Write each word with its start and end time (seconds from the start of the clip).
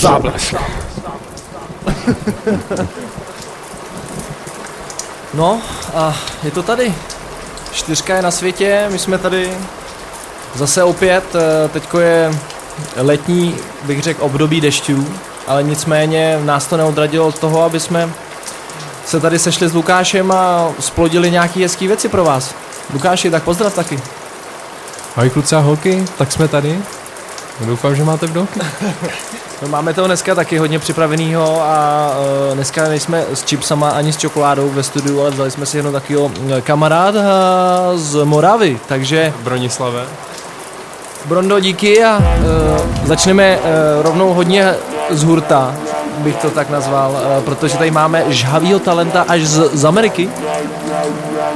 Záblesk. 0.00 0.54
No 5.34 5.60
a 5.94 6.16
je 6.42 6.50
to 6.50 6.62
tady. 6.62 6.94
Čtyřka 7.72 8.16
je 8.16 8.22
na 8.22 8.30
světě, 8.30 8.86
my 8.90 8.98
jsme 8.98 9.18
tady 9.18 9.50
zase 10.54 10.82
opět, 10.82 11.24
eh, 11.34 11.68
teďko 11.68 12.00
je 12.00 12.38
letní, 12.96 13.56
bych 13.84 14.02
řekl, 14.02 14.24
období 14.24 14.60
dešťů, 14.60 15.06
ale 15.46 15.62
nicméně 15.62 16.38
nás 16.44 16.66
to 16.66 16.76
neodradilo 16.76 17.26
od 17.26 17.38
toho, 17.38 17.62
aby 17.62 17.80
jsme 17.80 18.10
se 19.06 19.20
tady 19.20 19.38
sešli 19.38 19.68
s 19.68 19.74
Lukášem 19.74 20.32
a 20.32 20.68
splodili 20.80 21.30
nějaké 21.30 21.60
hezké 21.60 21.86
věci 21.86 22.08
pro 22.08 22.24
vás. 22.24 22.54
Lukáši, 22.92 23.30
tak 23.30 23.42
pozdrav 23.42 23.74
taky. 23.74 24.00
Ahoj 25.16 25.30
kluci 25.30 25.56
a 25.56 25.58
holky, 25.58 26.04
tak 26.18 26.32
jsme 26.32 26.48
tady. 26.48 26.78
Doufám, 27.60 27.96
že 27.96 28.04
máte 28.04 28.26
v 28.26 28.32
dolky. 28.32 28.60
No, 29.62 29.68
máme 29.68 29.94
toho 29.94 30.06
dneska 30.06 30.34
taky 30.34 30.58
hodně 30.58 30.78
připraveného 30.78 31.62
a 31.62 32.10
uh, 32.48 32.54
dneska 32.54 32.88
nejsme 32.88 33.24
s 33.34 33.42
chipsama 33.42 33.90
ani 33.90 34.12
s 34.12 34.16
čokoládou 34.16 34.70
ve 34.70 34.82
studiu, 34.82 35.20
ale 35.20 35.30
vzali 35.30 35.50
jsme 35.50 35.66
si 35.66 35.76
jenom 35.76 35.92
takového 35.92 36.30
kamaráda 36.62 37.22
z 37.94 38.24
Moravy, 38.24 38.80
takže 38.86 39.32
Bronislave. 39.42 40.04
Brondo, 41.24 41.60
díky 41.60 42.04
a 42.04 42.18
uh, 42.18 43.06
začneme 43.06 43.58
uh, 43.58 44.02
rovnou 44.02 44.34
hodně 44.34 44.74
z 45.10 45.22
hurta, 45.22 45.74
bych 46.18 46.36
to 46.36 46.50
tak 46.50 46.70
nazval, 46.70 47.10
uh, 47.10 47.44
protože 47.44 47.78
tady 47.78 47.90
máme 47.90 48.24
žhavýho 48.28 48.78
talenta 48.78 49.24
až 49.28 49.42
z, 49.42 49.70
z 49.72 49.84
Ameriky. 49.84 50.30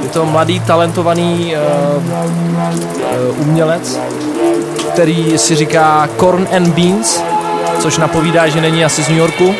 Je 0.03 0.09
to 0.09 0.25
mladý, 0.25 0.59
talentovaný 0.59 1.55
uh, 1.55 2.03
uh, 2.03 3.41
umělec, 3.41 3.99
který 4.93 5.37
si 5.37 5.55
říká 5.55 6.09
Corn 6.19 6.47
and 6.55 6.67
Beans, 6.67 7.21
což 7.79 7.97
napovídá, 7.97 8.47
že 8.47 8.61
není 8.61 8.85
asi 8.85 9.03
z 9.03 9.07
New 9.07 9.17
Yorku. 9.17 9.55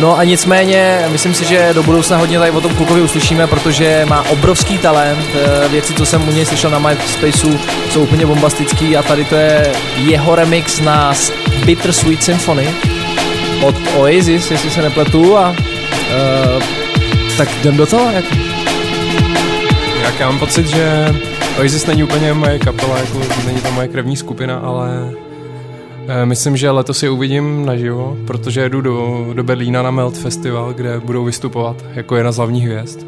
No 0.00 0.18
a 0.18 0.24
nicméně, 0.24 1.04
myslím 1.08 1.34
si, 1.34 1.44
že 1.44 1.70
do 1.72 1.82
budoucna 1.82 2.16
hodně 2.16 2.38
tady 2.38 2.50
o 2.50 2.60
tom 2.60 2.74
klukovi 2.74 3.00
uslyšíme, 3.00 3.46
protože 3.46 4.06
má 4.08 4.24
obrovský 4.28 4.78
talent. 4.78 5.26
Eh, 5.34 5.68
Věci, 5.68 5.94
co 5.94 6.06
jsem 6.06 6.28
u 6.28 6.32
něj 6.32 6.46
slyšel 6.46 6.70
na 6.70 6.78
MySpaceu, 6.78 7.58
jsou 7.90 8.02
úplně 8.02 8.26
bombastický 8.26 8.96
a 8.96 9.02
tady 9.02 9.24
to 9.24 9.34
je 9.34 9.72
jeho 9.96 10.34
remix 10.34 10.80
na 10.80 11.14
Bitter 11.64 11.92
Sweet 11.92 12.22
Symphony 12.22 12.68
od 13.62 13.74
Oasis, 13.96 14.50
jestli 14.50 14.70
se 14.70 14.82
nepletu 14.82 15.36
a 15.36 15.50
uh, 15.50 16.62
tak 17.36 17.48
jdem 17.60 17.76
do 17.76 17.86
toho. 17.86 18.10
Jak... 18.10 18.24
Jak 20.02 20.20
já 20.20 20.26
mám 20.30 20.38
pocit, 20.38 20.66
že 20.66 21.14
Oasis 21.60 21.86
není 21.86 22.02
úplně 22.02 22.34
moje 22.34 22.58
kapela, 22.58 22.98
jako 22.98 23.20
není 23.46 23.60
to 23.60 23.70
moje 23.70 23.88
krevní 23.88 24.16
skupina, 24.16 24.58
ale 24.58 24.88
myslím, 26.24 26.56
že 26.56 26.70
letos 26.70 27.02
je 27.02 27.10
uvidím 27.10 27.66
naživo, 27.66 28.16
protože 28.26 28.60
jedu 28.60 28.80
do, 28.80 29.26
do 29.32 29.44
Berlína 29.44 29.82
na 29.82 29.90
Melt 29.90 30.18
Festival, 30.18 30.72
kde 30.72 31.00
budou 31.00 31.24
vystupovat 31.24 31.76
jako 31.94 32.16
jedna 32.16 32.32
z 32.32 32.36
hlavních 32.36 32.64
hvězd. 32.64 33.06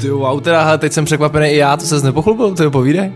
Ty 0.00 0.10
wow, 0.10 0.40
teda 0.40 0.64
hele, 0.64 0.78
teď 0.78 0.92
jsem 0.92 1.04
překvapený 1.04 1.48
i 1.48 1.56
já, 1.56 1.76
to 1.76 1.84
se 1.84 2.00
nepochlubil, 2.00 2.54
to 2.54 2.62
je 2.62 2.70
povídej. 2.70 3.12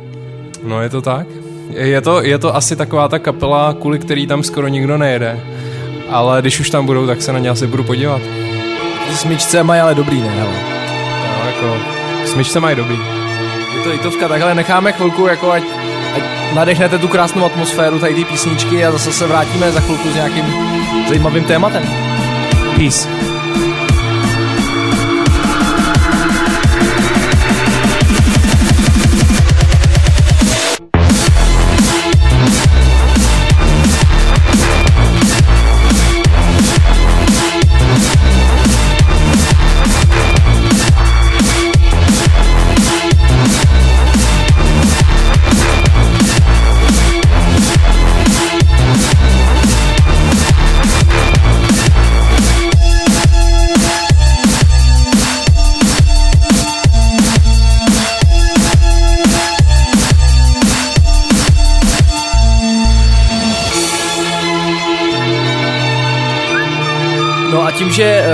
No 0.65 0.83
je 0.83 0.89
to 0.89 1.03
tak. 1.03 1.27
Je 1.71 2.01
to, 2.01 2.23
je 2.23 2.39
to 2.39 2.57
asi 2.57 2.77
taková 2.77 3.09
ta 3.09 3.19
kapela, 3.19 3.75
kvůli 3.81 3.99
který 3.99 4.27
tam 4.27 4.43
skoro 4.43 4.69
nikdo 4.69 4.99
nejede. 4.99 5.41
Ale 6.11 6.41
když 6.41 6.61
už 6.61 6.71
tam 6.71 6.87
budou, 6.87 7.07
tak 7.07 7.23
se 7.23 7.33
na 7.33 7.39
ně 7.39 7.51
asi 7.51 7.67
budu 7.67 7.85
podívat. 7.85 8.21
Smyčce 9.15 9.63
mají 9.63 9.81
ale 9.81 9.95
dobrý, 9.95 10.21
ne? 10.21 10.29
Hele. 10.29 10.53
No, 11.23 11.51
jako, 11.51 11.77
smyčce 12.25 12.61
mají 12.61 12.77
dobrý. 12.77 12.99
Je 13.77 13.85
to 13.85 13.93
Itovka, 13.93 14.29
takhle 14.29 14.55
necháme 14.55 14.93
chvilku, 14.93 15.27
jako 15.27 15.53
ať 15.53 15.63
nadechnete 16.55 16.99
tu 16.99 17.09
krásnou 17.09 17.45
atmosféru 17.45 17.99
tady 17.99 18.15
ty 18.15 18.25
písničky 18.25 18.85
a 18.85 18.93
zase 18.93 19.13
se 19.13 19.27
vrátíme 19.27 19.73
za 19.73 19.81
chvilku 19.81 20.11
s 20.11 20.15
nějakým 20.15 20.45
zajímavým 21.09 21.45
tématem. 21.45 21.83
Peace. 22.77 23.40
No 67.53 67.65
a 67.65 67.71
tím, 67.71 67.93
že 67.93 68.25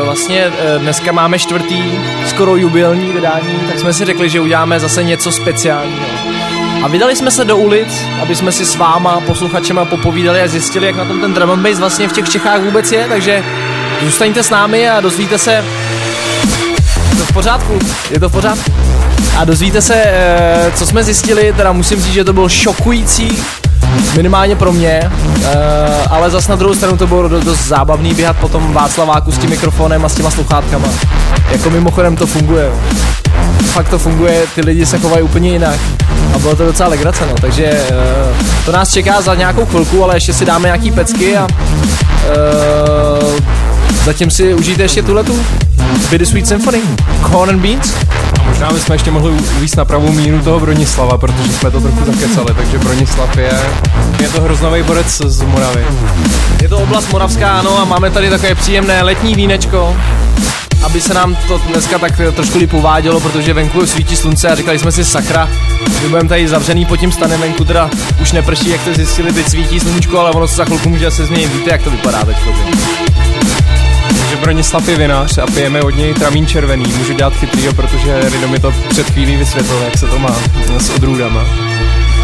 uh, 0.00 0.04
vlastně 0.04 0.46
uh, 0.46 0.82
dneska 0.82 1.12
máme 1.12 1.38
čtvrtý, 1.38 1.82
skoro 2.26 2.56
jubilní 2.56 3.12
vydání, 3.12 3.60
tak 3.68 3.78
jsme 3.78 3.92
si 3.92 4.04
řekli, 4.04 4.30
že 4.30 4.40
uděláme 4.40 4.80
zase 4.80 5.02
něco 5.02 5.32
speciálního. 5.32 6.06
A 6.82 6.88
vydali 6.88 7.16
jsme 7.16 7.30
se 7.30 7.44
do 7.44 7.56
ulic, 7.56 8.04
aby 8.22 8.36
jsme 8.36 8.52
si 8.52 8.66
s 8.66 8.76
váma, 8.76 9.20
posluchačema 9.20 9.84
popovídali 9.84 10.40
a 10.40 10.48
zjistili, 10.48 10.86
jak 10.86 10.96
na 10.96 11.04
tom 11.04 11.20
ten 11.20 11.34
drum 11.34 11.50
and 11.50 11.62
bass 11.62 11.78
vlastně 11.78 12.08
v 12.08 12.12
těch 12.12 12.28
Čechách 12.28 12.60
vůbec 12.60 12.92
je, 12.92 13.06
takže 13.08 13.44
zůstaňte 14.02 14.42
s 14.42 14.50
námi 14.50 14.90
a 14.90 15.00
dozvíte 15.00 15.38
se... 15.38 15.64
Je 17.10 17.16
to 17.16 17.24
v 17.24 17.32
pořádku, 17.32 17.78
je 18.10 18.20
to 18.20 18.28
v 18.28 18.32
pořádku. 18.32 18.72
A 19.38 19.44
dozvíte 19.44 19.82
se, 19.82 19.94
eh, 19.96 20.72
co 20.74 20.86
jsme 20.86 21.04
zjistili, 21.04 21.52
teda 21.56 21.72
musím 21.72 22.00
říct, 22.00 22.12
že 22.14 22.24
to 22.24 22.32
bylo 22.32 22.48
šokující, 22.48 23.42
minimálně 24.16 24.56
pro 24.56 24.72
mě, 24.72 25.10
uh, 25.36 25.44
ale 26.10 26.30
zas 26.30 26.48
na 26.48 26.56
druhou 26.56 26.74
stranu 26.74 26.96
to 26.96 27.06
bylo 27.06 27.28
dost, 27.28 27.66
zábavný 27.66 28.14
běhat 28.14 28.36
po 28.36 28.48
tom 28.48 28.72
Václaváku 28.72 29.32
s 29.32 29.38
tím 29.38 29.50
mikrofonem 29.50 30.04
a 30.04 30.08
s 30.08 30.14
těma 30.14 30.30
sluchátkama. 30.30 30.88
Jako 31.50 31.70
mimochodem 31.70 32.16
to 32.16 32.26
funguje. 32.26 32.70
Fakt 33.64 33.88
to 33.88 33.98
funguje, 33.98 34.42
ty 34.54 34.60
lidi 34.60 34.86
se 34.86 34.98
chovají 34.98 35.22
úplně 35.22 35.50
jinak. 35.50 35.80
A 36.34 36.38
bylo 36.38 36.56
to 36.56 36.66
docela 36.66 36.88
legrace, 36.88 37.26
no. 37.26 37.34
Takže 37.40 37.86
uh, 37.90 38.36
to 38.64 38.72
nás 38.72 38.92
čeká 38.92 39.20
za 39.20 39.34
nějakou 39.34 39.66
chvilku, 39.66 40.04
ale 40.04 40.16
ještě 40.16 40.32
si 40.32 40.44
dáme 40.44 40.68
nějaký 40.68 40.90
pecky 40.90 41.36
a 41.36 41.46
uh, 41.46 43.40
zatím 44.04 44.30
si 44.30 44.54
užijte 44.54 44.82
ještě 44.82 45.02
tuhletu 45.02 45.44
Bitter 46.10 46.26
Sweet 46.26 46.46
Symphony, 46.46 46.80
Corn 47.30 47.50
and 47.50 47.60
Beans. 47.60 47.94
A 48.40 48.42
možná 48.48 48.70
bychom 48.72 48.92
ještě 48.92 49.10
mohli 49.10 49.30
uvíct 49.30 49.76
na 49.76 49.84
pravou 49.84 50.12
míru 50.12 50.40
toho 50.40 50.60
Bronislava, 50.60 51.18
protože 51.18 51.52
jsme 51.52 51.70
to 51.70 51.80
trochu 51.80 52.04
zakecali, 52.04 52.54
takže 52.56 52.78
Bronislav 52.78 53.36
je, 53.36 53.60
je 54.20 54.28
to 54.28 54.40
hroznový 54.40 54.82
borec 54.82 55.22
z 55.26 55.42
Moravy. 55.42 55.84
Je 56.62 56.68
to 56.68 56.78
oblast 56.78 57.12
Moravská, 57.12 57.58
ano, 57.58 57.78
a 57.78 57.84
máme 57.84 58.10
tady 58.10 58.30
takové 58.30 58.54
příjemné 58.54 59.02
letní 59.02 59.34
vínečko, 59.34 59.96
aby 60.82 61.00
se 61.00 61.14
nám 61.14 61.36
to 61.48 61.58
dneska 61.58 61.98
tak 61.98 62.20
trošku 62.34 62.58
líp 62.58 62.72
uvádělo, 62.72 63.20
protože 63.20 63.54
venku 63.54 63.86
svítí 63.86 64.16
slunce 64.16 64.48
a 64.48 64.54
říkali 64.54 64.78
jsme 64.78 64.92
si 64.92 65.04
sakra, 65.04 65.48
my 66.02 66.08
budeme 66.08 66.28
tady 66.28 66.48
zavřený 66.48 66.84
pod 66.84 66.96
tím 66.96 67.12
stanem 67.12 67.40
venku, 67.40 67.64
teda 67.64 67.90
už 68.22 68.32
neprší, 68.32 68.70
jak 68.70 68.80
to 68.80 68.94
zjistili, 68.94 69.32
teď 69.32 69.48
svítí 69.48 69.80
sluníčko, 69.80 70.18
ale 70.18 70.30
ono 70.30 70.48
se 70.48 70.56
za 70.56 70.64
chvilku 70.64 70.88
může 70.88 71.10
se 71.10 71.26
změnit, 71.26 71.52
víte, 71.52 71.70
jak 71.70 71.82
to 71.82 71.90
vypadá 71.90 72.24
teď. 72.24 72.36
Takže 74.18 74.36
Bronislav 74.36 74.88
je 74.88 74.96
vinař 74.96 75.38
a 75.38 75.46
pijeme 75.46 75.82
od 75.82 75.90
něj 75.90 76.14
tramín 76.14 76.46
červený. 76.46 76.84
Můžu 76.98 77.12
dělat 77.12 77.32
chytrýho, 77.36 77.72
protože 77.72 78.20
Rido 78.30 78.48
mi 78.48 78.58
to 78.58 78.74
před 78.88 79.10
chvílí 79.10 79.36
vysvětlil, 79.36 79.82
jak 79.82 79.98
se 79.98 80.06
to 80.06 80.18
má 80.18 80.36
s 80.78 80.90
odrůdama. 80.90 81.44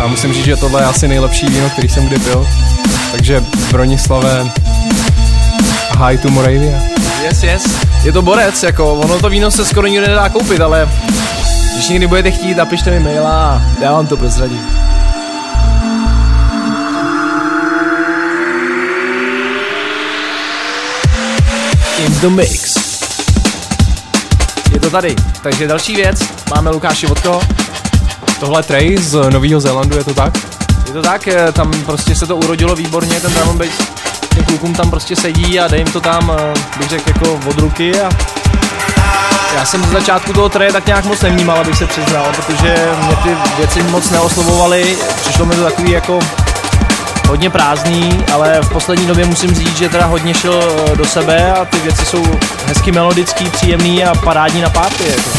A 0.03 0.07
musím 0.07 0.33
říct, 0.33 0.45
že 0.45 0.57
tohle 0.57 0.83
je 0.83 0.87
asi 0.87 1.09
nejlepší 1.09 1.47
víno, 1.47 1.71
který 1.71 1.89
jsem 1.89 2.07
kdy 2.07 2.19
pil. 2.19 2.47
Takže 3.13 3.45
Bronislave, 3.71 4.47
hi 6.09 6.19
to 6.19 6.31
Moravia. 6.31 6.79
Yes, 7.23 7.43
yes. 7.43 7.65
Je 8.05 8.13
to 8.13 8.23
borec, 8.23 8.63
jako 8.63 8.95
ono 8.95 9.19
to 9.19 9.31
víno 9.31 9.51
se 9.51 9.65
skoro 9.65 9.87
nikdy 9.87 10.09
nedá 10.09 10.29
koupit, 10.29 10.61
ale 10.61 10.89
když 11.75 11.89
někdy 11.89 12.07
budete 12.07 12.31
chtít, 12.31 12.57
napište 12.57 12.91
mi 12.91 13.01
maila 13.01 13.31
a 13.31 13.63
já 13.83 13.93
vám 13.93 14.07
to 14.07 14.17
prozradím. 14.17 14.61
In 21.99 22.21
the 22.21 22.29
mix. 22.29 22.75
Je 24.73 24.81
to 24.81 24.91
tady. 24.91 25.17
Takže 25.43 25.67
další 25.67 25.97
věc. 25.97 26.19
Máme 26.51 26.71
Lukáši 26.71 27.07
od 27.07 27.21
koho? 27.21 27.41
Tohle 28.41 28.59
je 28.59 28.63
Trey 28.65 28.97
z 28.99 29.31
Nového 29.31 29.61
Zélandu, 29.61 29.97
je 29.97 30.05
to 30.05 30.15
tak? 30.15 30.33
Je 30.87 30.93
to 30.93 31.03
tak, 31.03 31.29
eh, 31.29 31.53
tam 31.53 31.71
prostě 31.85 32.15
se 32.15 32.27
to 32.27 32.37
urodilo 32.37 32.77
výborně, 32.77 33.21
ten 33.21 33.33
drum 33.33 33.59
bass. 33.59 33.71
Těm 34.35 34.45
klukům 34.45 34.75
tam 34.75 34.91
prostě 34.91 35.17
sedí 35.17 35.61
a 35.61 35.69
dej 35.69 35.81
jim 35.81 35.93
to 35.93 36.01
tam, 36.01 36.33
eh, 36.39 36.79
bych 36.79 36.89
řekl, 36.89 37.11
jako 37.11 37.41
od 37.49 37.59
ruky 37.59 38.01
a 38.01 38.09
já 39.57 39.65
jsem 39.65 39.85
z 39.85 39.91
začátku 39.91 40.33
toho 40.33 40.49
treje 40.49 40.73
tak 40.73 40.87
nějak 40.87 41.05
moc 41.05 41.21
nevnímal, 41.21 41.59
abych 41.59 41.79
se 41.79 41.87
přiznal, 41.87 42.33
protože 42.37 42.89
mě 43.07 43.17
ty 43.17 43.31
věci 43.57 43.83
moc 43.83 44.11
neoslovovaly, 44.11 44.97
přišlo 45.21 45.47
mi 45.47 45.55
to 45.55 45.65
takový 45.65 45.91
jako 45.91 46.19
hodně 47.29 47.51
prázdný, 47.51 48.25
ale 48.33 48.61
v 48.63 48.69
poslední 48.69 49.07
době 49.07 49.27
musím 49.27 49.55
říct, 49.55 49.77
že 49.77 49.89
teda 49.89 50.07
hodně 50.07 50.35
šel 50.35 50.63
eh, 50.93 50.97
do 50.97 51.05
sebe 51.05 51.53
a 51.53 51.65
ty 51.65 51.79
věci 51.79 52.07
jsou 52.07 52.25
hezky 52.67 52.93
melodický, 52.93 53.51
příjemný 53.51 54.05
a 54.05 54.15
parádní 54.15 54.61
na 54.61 54.71
párty. 54.71 55.05
Jako. 55.09 55.31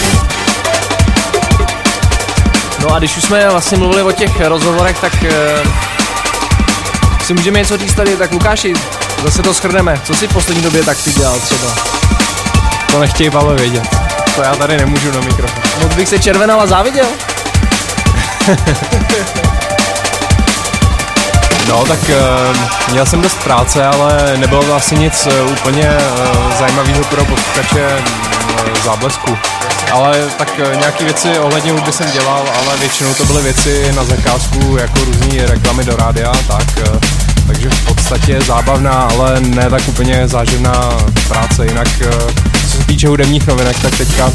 No 2.81 2.93
a 2.93 2.99
když 2.99 3.17
už 3.17 3.23
jsme 3.23 3.49
vlastně 3.49 3.77
mluvili 3.77 4.03
o 4.03 4.11
těch 4.11 4.41
rozhovorech, 4.41 4.99
tak 5.01 5.13
uh, 5.13 5.29
si 7.25 7.33
můžeme 7.33 7.59
něco 7.59 7.77
říct 7.77 7.93
tady, 7.93 8.17
tak 8.17 8.31
Lukáši, 8.31 8.73
zase 9.23 9.43
to 9.43 9.53
schrneme. 9.53 10.01
Co 10.03 10.15
si 10.15 10.27
v 10.27 10.33
poslední 10.33 10.63
době 10.63 10.83
tak 10.83 10.97
ty 11.03 11.13
dělal 11.13 11.39
třeba? 11.39 11.75
To 12.91 12.99
nechtějí 12.99 13.29
Pavle 13.29 13.55
vědět. 13.55 13.83
To 14.35 14.41
já 14.41 14.55
tady 14.55 14.77
nemůžu 14.77 15.11
na 15.11 15.21
mikrofon. 15.21 15.63
Moc 15.81 15.95
bych 15.95 16.09
se 16.09 16.19
červenal 16.19 16.61
a 16.61 16.67
záviděl. 16.67 17.07
No, 21.67 21.85
tak 21.85 21.99
uh, 22.09 22.57
měl 22.91 23.05
jsem 23.05 23.21
dost 23.21 23.43
práce, 23.43 23.85
ale 23.85 24.37
nebylo 24.37 24.63
to 24.63 24.75
asi 24.75 24.95
nic 24.95 25.27
uh, 25.27 25.51
úplně 25.51 25.89
uh, 25.89 26.59
zajímavého 26.59 27.03
pro 27.03 27.25
posluchače 27.25 27.97
uh, 27.97 28.83
záblesku. 28.85 29.37
Ale 29.91 30.29
tak 30.37 30.59
uh, 30.59 30.79
nějaké 30.79 31.03
věci 31.03 31.39
ohledně 31.39 31.71
hudby 31.71 31.91
jsem 31.91 32.11
dělal, 32.11 32.45
ale 32.61 32.77
většinou 32.77 33.13
to 33.13 33.25
byly 33.25 33.43
věci 33.43 33.91
na 33.95 34.03
zakázku, 34.03 34.77
jako 34.77 34.99
různé 35.05 35.45
reklamy 35.45 35.83
do 35.83 35.95
rádia, 35.95 36.31
tak 36.47 36.67
uh, 36.93 36.99
takže 37.47 37.69
v 37.69 37.85
podstatě 37.85 38.41
zábavná, 38.41 38.93
ale 38.93 39.39
ne 39.39 39.69
tak 39.69 39.87
úplně 39.87 40.27
záživná 40.27 40.97
práce. 41.27 41.65
Jinak 41.65 41.87
uh, 42.05 42.31
co 42.71 42.77
se 42.77 42.83
týče 42.83 43.07
hudebních 43.07 43.47
novinek, 43.47 43.79
tak 43.81 43.97
teďka 43.97 44.31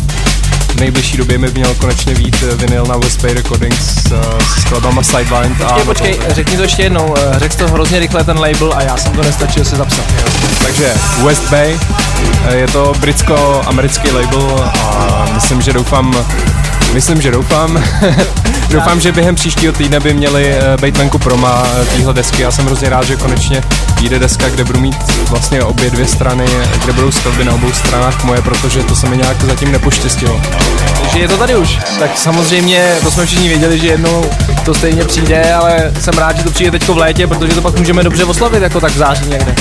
v 0.72 0.80
nejbližší 0.80 1.16
době 1.16 1.38
mi 1.38 1.50
měl 1.50 1.74
konečně 1.74 2.14
vít 2.14 2.36
eh, 2.42 2.54
vinyl 2.54 2.84
na 2.84 2.96
West 2.96 3.22
Bay 3.22 3.34
Recordings 3.34 3.78
s, 3.78 4.12
eh, 4.12 4.44
s 4.44 4.62
skladbama 4.62 5.02
Sidewind. 5.02 5.58
Počkej, 5.58 5.84
počkej, 5.84 6.18
řekni 6.28 6.56
to 6.56 6.62
ještě 6.62 6.82
jednou, 6.82 7.14
eh, 7.18 7.38
řekl 7.38 7.56
to 7.56 7.68
hrozně 7.68 7.98
rychle 7.98 8.24
ten 8.24 8.38
label 8.38 8.72
a 8.76 8.82
já 8.82 8.96
jsem 8.96 9.12
to 9.12 9.22
nestačil 9.22 9.64
si 9.64 9.76
zapsat. 9.76 10.04
Takže 10.64 10.94
West 11.24 11.50
Bay, 11.50 11.78
je 12.50 12.66
to 12.66 12.92
britsko-americký 13.00 14.10
label 14.10 14.72
a 14.82 15.28
myslím, 15.34 15.62
že 15.62 15.72
doufám, 15.72 16.16
myslím, 16.92 17.22
že 17.22 17.30
doufám, 17.30 17.84
doufám, 18.70 19.00
že 19.00 19.12
během 19.12 19.34
příštího 19.34 19.72
týdne 19.72 20.00
by 20.00 20.14
měli 20.14 20.54
být 20.80 20.96
venku 20.96 21.18
proma 21.18 21.66
téhle 21.96 22.14
desky. 22.14 22.42
Já 22.42 22.50
jsem 22.50 22.66
hrozně 22.66 22.88
rád, 22.88 23.04
že 23.04 23.16
konečně 23.16 23.62
jde 24.00 24.18
deska, 24.18 24.48
kde 24.48 24.64
budu 24.64 24.80
mít 24.80 24.96
vlastně 25.30 25.62
obě 25.62 25.90
dvě 25.90 26.06
strany, 26.06 26.44
kde 26.84 26.92
budou 26.92 27.10
skladby 27.10 27.44
na 27.44 27.52
obou 27.52 27.72
stranách 27.72 28.24
moje, 28.24 28.42
protože 28.42 28.82
to 28.82 28.96
se 28.96 29.08
mi 29.08 29.16
nějak 29.16 29.42
zatím 29.42 29.72
nepoštěstilo. 29.72 30.40
Takže 31.00 31.18
je 31.18 31.28
to 31.28 31.36
tady 31.36 31.56
už. 31.56 31.78
Tak 31.98 32.18
samozřejmě, 32.18 32.96
to 33.02 33.10
jsme 33.10 33.26
všichni 33.26 33.48
věděli, 33.48 33.78
že 33.78 33.86
jednou 33.86 34.24
to 34.64 34.74
stejně 34.74 35.04
přijde, 35.04 35.54
ale 35.54 35.92
jsem 36.00 36.14
rád, 36.14 36.36
že 36.36 36.42
to 36.42 36.50
přijde 36.50 36.70
teď 36.70 36.88
v 36.88 36.96
létě, 36.96 37.26
protože 37.26 37.54
to 37.54 37.62
pak 37.62 37.78
můžeme 37.78 38.02
dobře 38.02 38.24
oslavit, 38.24 38.62
jako 38.62 38.80
tak 38.80 38.92
v 38.92 38.96
září 38.96 39.26
někde. 39.28 39.54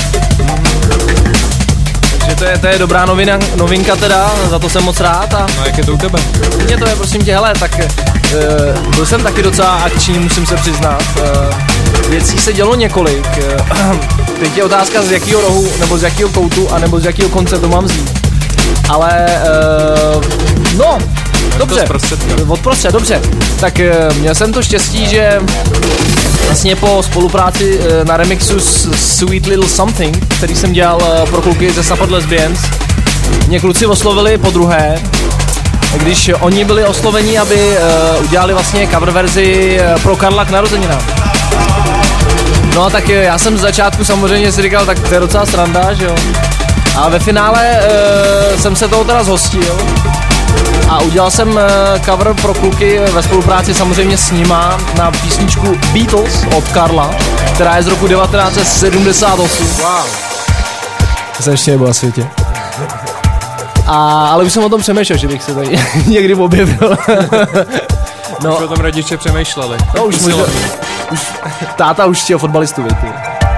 To 2.41 2.47
je, 2.47 2.57
to 2.57 2.67
je 2.67 2.79
dobrá 2.79 3.05
novina, 3.05 3.39
novinka 3.55 3.95
teda, 3.95 4.31
za 4.49 4.59
to 4.59 4.69
jsem 4.69 4.83
moc 4.83 4.99
rád. 4.99 5.33
A 5.33 5.47
no 5.57 5.65
jak 5.65 5.77
je 5.77 5.85
to 5.85 5.93
u 5.93 5.97
tebe? 5.97 6.19
Mně 6.65 6.77
to 6.77 6.89
je, 6.89 6.95
prosím 6.95 7.23
tě, 7.25 7.33
hele, 7.33 7.53
tak 7.59 7.71
uh, 7.79 8.95
byl 8.95 9.05
jsem 9.05 9.23
taky 9.23 9.43
docela 9.43 9.69
akční, 9.69 10.19
musím 10.19 10.45
se 10.45 10.55
přiznat. 10.55 11.03
Uh, 11.17 12.09
věcí 12.09 12.37
se 12.37 12.53
dělo 12.53 12.75
několik. 12.75 13.27
Uh, 13.37 13.97
teď 14.39 14.57
je 14.57 14.63
otázka 14.63 15.01
z 15.01 15.11
jakého 15.11 15.41
rohu, 15.41 15.67
nebo 15.79 15.97
z 15.97 16.03
jakého 16.03 16.29
koutu, 16.29 16.73
a 16.73 16.79
nebo 16.79 16.99
z 16.99 17.05
jakého 17.05 17.29
konce 17.29 17.59
to 17.59 17.69
mám 17.69 17.85
vzít. 17.85 18.11
Ale, 18.89 19.25
uh, 20.15 20.23
no, 20.77 20.97
dobře. 21.57 21.81
Odprostřed, 22.47 22.91
dobře. 22.91 23.21
Tak 23.59 23.73
uh, 24.09 24.17
měl 24.17 24.35
jsem 24.35 24.53
to 24.53 24.63
štěstí, 24.63 25.07
že 25.07 25.39
vlastně 26.51 26.75
po 26.75 27.03
spolupráci 27.03 27.79
uh, 27.79 27.85
na 28.07 28.17
remixu 28.17 28.59
s 28.59 28.91
Sweet 29.17 29.45
Little 29.45 29.69
Something, 29.69 30.35
který 30.37 30.55
jsem 30.55 30.73
dělal 30.73 30.97
uh, 31.01 31.29
pro 31.29 31.41
kluky 31.41 31.71
ze 31.71 31.83
Sapad 31.83 32.11
Lesbians, 32.11 32.59
mě 33.47 33.59
kluci 33.59 33.85
oslovili 33.85 34.37
po 34.37 34.51
druhé, 34.51 35.01
když 35.97 36.31
oni 36.39 36.65
byli 36.65 36.85
osloveni, 36.85 37.37
aby 37.37 37.55
uh, 37.55 38.25
udělali 38.25 38.53
vlastně 38.53 38.87
cover 38.87 39.11
verzi 39.11 39.79
pro 40.03 40.15
Karla 40.15 40.45
k 40.45 40.49
narozeninám. 40.49 41.01
No 42.75 42.85
a 42.85 42.89
tak 42.89 43.09
já 43.09 43.37
jsem 43.37 43.57
z 43.57 43.61
začátku 43.61 44.05
samozřejmě 44.05 44.51
si 44.51 44.61
říkal, 44.61 44.85
tak 44.85 44.99
to 44.99 45.13
je 45.13 45.19
docela 45.19 45.45
sranda, 45.45 45.93
že 45.93 46.05
jo. 46.05 46.15
A 46.95 47.09
ve 47.09 47.19
finále 47.19 47.79
uh, 47.79 48.59
jsem 48.59 48.75
se 48.75 48.87
toho 48.87 49.03
teda 49.03 49.23
zhostil 49.23 49.77
a 50.91 50.99
udělal 50.99 51.31
jsem 51.31 51.49
uh, 51.49 51.59
cover 52.05 52.33
pro 52.33 52.53
kluky 52.53 52.99
ve 52.99 53.23
spolupráci 53.23 53.73
samozřejmě 53.73 54.17
s 54.17 54.31
nima 54.31 54.77
na 54.97 55.11
písničku 55.11 55.79
Beatles 55.93 56.43
od 56.57 56.67
Karla, 56.67 57.15
která 57.53 57.77
je 57.77 57.83
z 57.83 57.87
roku 57.87 58.07
1978. 58.07 59.67
Wow. 59.67 59.87
To 61.37 61.43
jsem 61.43 61.51
ještě 61.51 61.71
nebyl 61.71 61.87
na 61.87 61.93
světě. 61.93 62.27
A, 63.87 64.27
ale 64.27 64.43
už 64.43 64.53
jsem 64.53 64.63
o 64.63 64.69
tom 64.69 64.81
přemýšlel, 64.81 65.17
že 65.17 65.27
bych 65.27 65.43
se 65.43 65.55
tady 65.55 65.79
někdy 66.07 66.35
objevil. 66.35 66.97
no. 68.43 68.55
Už 68.57 68.63
o 68.63 68.67
tom 68.67 68.77
rodiče 68.77 69.17
přemýšleli. 69.17 69.77
No 69.95 70.05
už 70.05 70.19
možná, 70.19 70.43
už, 71.11 71.19
táta 71.75 72.05
už 72.05 72.23
chtěl 72.23 72.37
fotbalistu, 72.37 72.83
víte. 72.83 73.13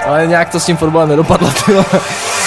Ale 0.06 0.26
nějak 0.26 0.50
to 0.50 0.60
s 0.60 0.64
tím 0.64 0.76
fotbalem 0.76 1.08
nedopadlo, 1.08 1.50
tyhle. 1.66 1.84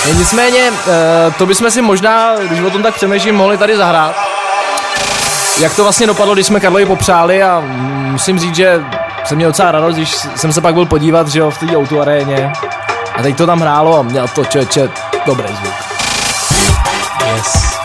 No 0.07 0.13
nicméně, 0.13 0.71
eh, 0.87 1.31
to 1.37 1.45
bychom 1.45 1.71
si 1.71 1.81
možná, 1.81 2.35
když 2.35 2.61
o 2.61 2.69
tom 2.69 2.83
tak 2.83 2.95
přemýšlím, 2.95 3.35
mohli 3.35 3.57
tady 3.57 3.77
zahrát. 3.77 4.26
Jak 5.59 5.75
to 5.75 5.83
vlastně 5.83 6.07
dopadlo, 6.07 6.33
když 6.33 6.45
jsme 6.45 6.59
Karlovi 6.59 6.85
popřáli 6.85 7.43
a 7.43 7.63
musím 8.11 8.39
říct, 8.39 8.55
že 8.55 8.81
jsem 9.25 9.35
měl 9.35 9.49
docela 9.49 9.71
radost, 9.71 9.95
když 9.95 10.15
jsem 10.35 10.53
se 10.53 10.61
pak 10.61 10.73
byl 10.73 10.85
podívat, 10.85 11.27
že 11.27 11.39
jo, 11.39 11.51
v 11.51 11.57
té 11.57 11.77
autoaréně. 11.77 12.51
A 13.15 13.21
teď 13.21 13.37
to 13.37 13.45
tam 13.45 13.59
hrálo 13.59 13.99
a 13.99 14.01
měl 14.01 14.27
to 14.27 14.45
čeče 14.45 14.89
dobrý 15.25 15.47
zvuk. 15.47 15.73
Yes. 17.35 17.77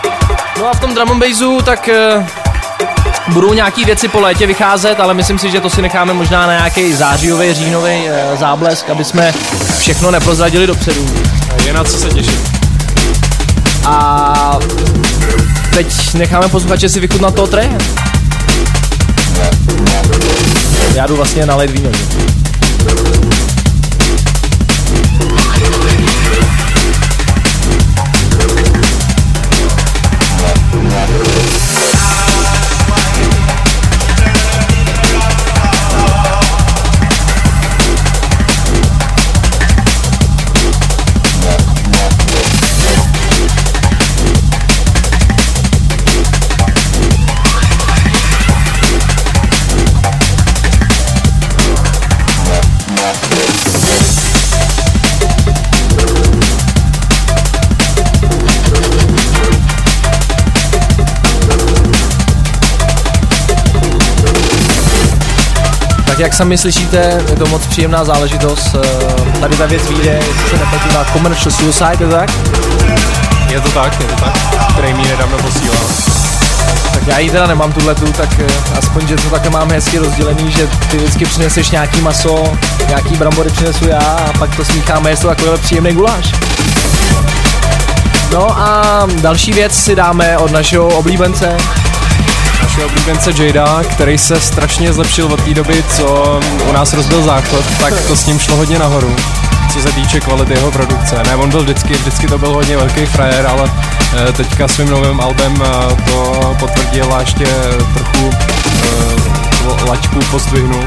No 0.58 0.68
a 0.68 0.74
v 0.74 0.80
tom 0.80 0.94
drum 0.94 1.10
and 1.10 1.18
bassu, 1.20 1.62
tak 1.64 1.90
uh, 2.16 2.24
budou 3.34 3.52
nějaký 3.52 3.84
věci 3.84 4.08
po 4.08 4.20
létě 4.20 4.46
vycházet, 4.46 5.00
ale 5.00 5.14
myslím 5.14 5.38
si, 5.38 5.50
že 5.50 5.60
to 5.60 5.70
si 5.70 5.82
necháme 5.82 6.12
možná 6.12 6.46
na 6.46 6.52
nějaký 6.52 6.92
zářijový, 6.92 7.54
říjnový 7.54 8.04
uh, 8.04 8.38
záblesk, 8.38 8.90
aby 8.90 9.04
jsme 9.04 9.34
všechno 9.78 10.10
neprozradili 10.10 10.66
dopředu. 10.66 11.06
Je 11.64 11.72
na 11.72 11.84
co 11.84 11.98
se 11.98 12.08
těšit. 12.08 12.40
A 13.86 14.58
teď 15.74 16.14
necháme 16.14 16.48
posluchače 16.48 16.88
si 16.88 17.00
vychutnat 17.00 17.34
toho 17.34 17.46
treje. 17.46 17.78
Já 20.94 21.06
jdu 21.06 21.16
vlastně 21.16 21.46
nalejt 21.46 21.70
víno. 21.70 21.90
Jak 66.22 66.34
sami 66.34 66.58
slyšíte, 66.58 67.22
je 67.30 67.36
to 67.36 67.46
moc 67.46 67.66
příjemná 67.66 68.04
záležitost. 68.04 68.76
Eh, 68.84 69.40
tady 69.40 69.56
ta 69.56 69.66
věc 69.66 69.88
vyjde, 69.88 70.10
jestli 70.26 70.48
se 70.50 70.58
nepletí 70.58 70.94
na 70.94 71.04
Commercial 71.04 71.50
Suicide, 71.50 72.04
je 72.04 72.06
to 72.06 72.16
tak? 72.16 72.30
Je 73.48 73.60
to 73.60 73.68
tak, 73.70 74.00
je 74.00 74.06
to 74.06 74.16
tak, 74.16 74.32
který 74.72 74.94
mi 74.94 75.02
nedávno 75.02 75.38
posílal. 75.38 75.76
Tak 76.92 77.06
já 77.06 77.18
ji 77.18 77.30
teda 77.30 77.46
nemám 77.46 77.72
tuhle 77.72 77.94
tu, 77.94 78.12
tak 78.12 78.28
eh, 78.38 78.78
aspoň, 78.78 79.06
že 79.06 79.16
to 79.16 79.30
takhle 79.30 79.50
máme 79.50 79.74
hezky 79.74 79.98
rozdělený, 79.98 80.52
že 80.52 80.68
ty 80.90 80.96
vždycky 80.96 81.24
přineseš 81.24 81.70
nějaký 81.70 82.00
maso, 82.00 82.44
nějaký 82.88 83.16
brambory 83.16 83.50
přinesu 83.50 83.88
já 83.88 83.98
a 83.98 84.32
pak 84.38 84.56
to 84.56 84.64
smícháme, 84.64 85.10
je 85.10 85.16
to 85.16 85.28
takovýhle 85.28 85.58
příjemný 85.58 85.92
guláš. 85.92 86.32
No 88.32 88.58
a 88.58 89.06
další 89.20 89.52
věc 89.52 89.74
si 89.74 89.94
dáme 89.94 90.38
od 90.38 90.50
našeho 90.50 90.88
oblíbence, 90.88 91.56
našeho 92.72 92.88
oblíbence 92.88 93.44
Jada, 93.44 93.82
který 93.82 94.18
se 94.18 94.40
strašně 94.40 94.92
zlepšil 94.92 95.26
od 95.26 95.44
té 95.44 95.54
doby, 95.54 95.84
co 95.96 96.40
u 96.68 96.72
nás 96.72 96.92
rozbil 96.92 97.22
záchod, 97.22 97.64
tak 97.80 98.00
to 98.06 98.16
s 98.16 98.26
ním 98.26 98.38
šlo 98.38 98.56
hodně 98.56 98.78
nahoru 98.78 99.16
co 99.72 99.80
se 99.80 99.92
týče 99.92 100.20
kvality 100.20 100.52
jeho 100.52 100.70
produkce. 100.70 101.22
Ne, 101.26 101.36
on 101.36 101.50
byl 101.50 101.62
vždycky, 101.62 101.94
vždycky 101.94 102.26
to 102.26 102.38
byl 102.38 102.54
hodně 102.54 102.76
velký 102.76 103.06
frajer, 103.06 103.46
ale 103.46 103.70
eh, 104.28 104.32
teďka 104.32 104.68
svým 104.68 104.90
novým 104.90 105.20
albem 105.20 105.62
eh, 105.62 106.10
to 106.10 106.56
potvrdil 106.58 107.14
a 107.14 107.20
ještě 107.20 107.44
trochu 107.94 108.26
uh, 108.26 109.88
laťku 109.88 110.18
pozdvihnul. 110.30 110.84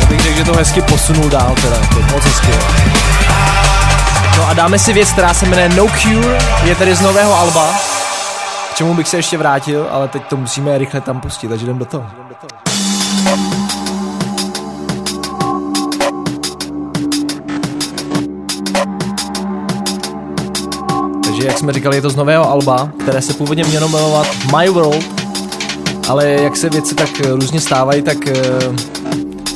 Já 0.00 0.06
bych 0.06 0.20
řekl, 0.20 0.36
že 0.36 0.44
to 0.44 0.52
hezky 0.52 0.82
posunul 0.82 1.30
dál 1.30 1.54
teda, 1.62 1.76
jako 1.76 2.02
moc 2.12 2.24
hezky. 2.24 2.48
No 4.38 4.48
a 4.48 4.54
dáme 4.54 4.78
si 4.78 4.92
věc, 4.92 5.12
která 5.12 5.34
se 5.34 5.46
jmenuje 5.46 5.68
No 5.68 5.86
Cure, 5.86 6.38
je 6.64 6.74
tady 6.74 6.94
z 6.94 7.00
nového 7.00 7.38
alba, 7.38 7.74
k 8.72 8.74
čemu 8.74 8.94
bych 8.94 9.08
se 9.08 9.16
ještě 9.16 9.38
vrátil, 9.38 9.86
ale 9.90 10.08
teď 10.08 10.22
to 10.28 10.36
musíme 10.36 10.78
rychle 10.78 11.00
tam 11.00 11.20
pustit, 11.20 11.48
takže 11.48 11.66
jdem 11.66 11.78
do 11.78 11.84
toho. 11.84 12.06
Takže 21.24 21.46
jak 21.46 21.58
jsme 21.58 21.72
říkali, 21.72 21.96
je 21.96 22.02
to 22.02 22.10
z 22.10 22.16
nového 22.16 22.50
alba, 22.50 22.90
které 22.98 23.22
se 23.22 23.34
původně 23.34 23.64
mělo 23.64 23.88
jmenovat 23.88 24.26
My 24.56 24.68
World, 24.68 25.04
ale 26.08 26.26
jak 26.26 26.56
se 26.56 26.68
věci 26.68 26.94
tak 26.94 27.10
eh, 27.20 27.30
různě 27.30 27.60
stávají, 27.60 28.02
tak 28.02 28.18
uh, 28.26 28.76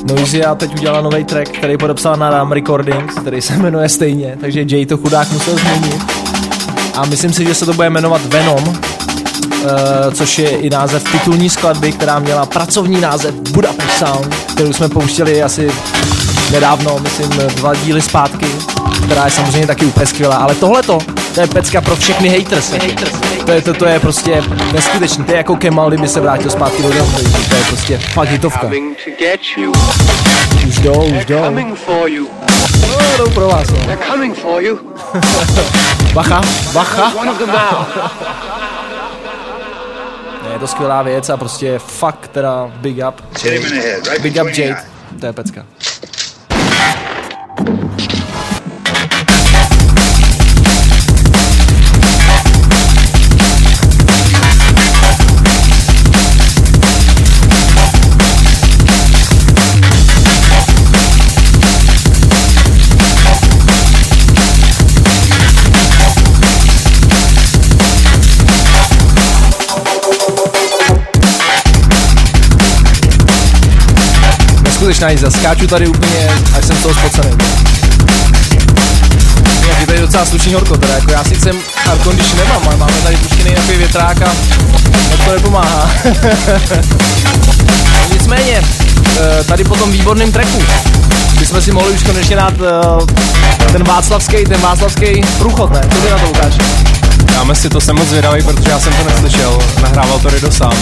Noisia 0.03 0.55
teď 0.55 0.73
udělala 0.73 1.01
nový 1.01 1.23
track, 1.23 1.49
který 1.49 1.77
podepsala 1.77 2.15
na 2.15 2.29
Ram 2.29 2.51
Recordings, 2.51 3.15
který 3.15 3.41
se 3.41 3.57
jmenuje 3.57 3.89
stejně, 3.89 4.37
takže 4.41 4.65
Jay 4.69 4.85
to 4.85 4.97
chudák 4.97 5.31
musel 5.31 5.57
změnit. 5.57 6.01
A 6.95 7.05
myslím 7.05 7.33
si, 7.33 7.45
že 7.45 7.53
se 7.53 7.65
to 7.65 7.73
bude 7.73 7.89
jmenovat 7.89 8.21
Venom, 8.25 8.77
což 10.13 10.39
je 10.39 10.49
i 10.49 10.69
název 10.69 11.03
titulní 11.11 11.49
skladby, 11.49 11.91
která 11.91 12.19
měla 12.19 12.45
pracovní 12.45 13.01
název 13.01 13.35
Budapest 13.35 13.97
Sound, 13.97 14.35
kterou 14.35 14.73
jsme 14.73 14.89
pouštěli 14.89 15.43
asi 15.43 15.71
nedávno, 16.51 16.99
myslím 16.99 17.29
dva 17.29 17.75
díly 17.75 18.01
zpátky, 18.01 18.47
která 19.05 19.25
je 19.25 19.31
samozřejmě 19.31 19.67
taky 19.67 19.85
úplně 19.85 20.05
skvělá, 20.05 20.35
ale 20.35 20.55
tohleto, 20.55 20.97
to 21.35 21.41
je 21.41 21.47
pecka 21.47 21.81
pro 21.81 21.95
všechny 21.95 22.29
haters. 22.29 22.73
To 23.45 23.51
je, 23.51 23.61
to, 23.61 23.73
to 23.73 23.85
je 23.85 23.99
prostě 23.99 24.43
neskutečný, 24.73 25.23
to 25.23 25.31
je 25.31 25.37
jako 25.37 25.55
Kemal, 25.55 25.89
kdyby 25.89 26.07
se 26.07 26.19
vrátil 26.19 26.51
zpátky 26.51 26.83
do 26.83 26.93
domu, 26.93 27.11
to 27.49 27.55
je 27.55 27.63
prostě 27.67 27.97
fakt 27.97 28.29
hitovka. 28.29 28.71
Už 30.67 30.79
jdou, 30.79 31.05
už 31.19 31.25
jdou. 31.25 31.43
Coming 31.43 31.77
for 31.77 32.09
you. 32.09 32.27
No, 32.87 32.97
jdou 33.17 33.29
pro 33.29 33.47
vás, 33.47 33.69
no. 33.69 33.77
They're 33.77 34.05
coming 34.11 34.37
for 34.37 34.63
you. 34.63 34.79
Bacha, 36.13 36.41
bacha. 36.73 37.13
je 40.57 40.61
to 40.61 40.67
skvělá 40.67 41.03
věc 41.03 41.29
a 41.29 41.37
prostě 41.37 41.79
fakt 41.79 42.27
teda 42.27 42.71
big 42.81 42.97
up. 43.09 43.21
Big 44.21 44.35
up 44.41 44.47
Jade. 44.57 44.77
To 45.19 45.25
je 45.25 45.33
pecka. 45.33 45.65
Neskutečná 74.97 75.11
jízda, 75.11 75.31
skáču 75.31 75.67
tady 75.67 75.87
úplně, 75.87 76.29
až 76.57 76.65
jsem 76.65 76.77
z 76.77 76.81
toho 76.81 76.93
spocený. 76.93 77.37
Je 79.79 79.85
tady 79.85 79.99
docela 79.99 80.25
slušný 80.25 80.53
horko, 80.53 80.77
teda 80.77 80.93
jako 80.93 81.11
já 81.11 81.23
sice 81.23 81.49
air 81.85 81.99
condition 82.03 82.37
nemám, 82.37 82.67
ale 82.67 82.77
máme 82.77 83.01
tady 83.03 83.17
puštěný 83.17 83.49
nějaký 83.49 83.71
větrák 83.71 84.21
a 84.21 84.31
to 85.25 85.31
nepomáhá. 85.31 85.91
Nicméně, 88.13 88.61
eh, 89.19 89.43
tady 89.43 89.63
po 89.63 89.75
tom 89.75 89.91
výborném 89.91 90.31
tracku 90.31 90.63
bychom 91.39 91.61
si 91.61 91.71
mohli 91.71 91.91
už 91.91 92.03
konečně 92.03 92.35
dát 92.35 92.53
eh, 92.53 93.71
ten 93.71 93.83
Václavský, 93.83 94.43
ten 94.43 94.61
Václavský 94.61 95.21
průchod, 95.37 95.73
ne? 95.73 95.81
Co 95.93 96.01
ty 96.01 96.09
na 96.09 96.17
to 96.17 96.29
ukážeš? 96.29 96.96
Dáme 97.37 97.55
si 97.55 97.69
to, 97.69 97.81
jsem 97.81 97.95
moc 97.95 98.07
zvědavý, 98.07 98.43
protože 98.43 98.69
já 98.69 98.79
jsem 98.79 98.93
to 98.93 99.03
neslyšel. 99.03 99.59
Nahrával 99.81 100.19
to 100.19 100.29
Rido 100.29 100.51
sám. 100.51 100.73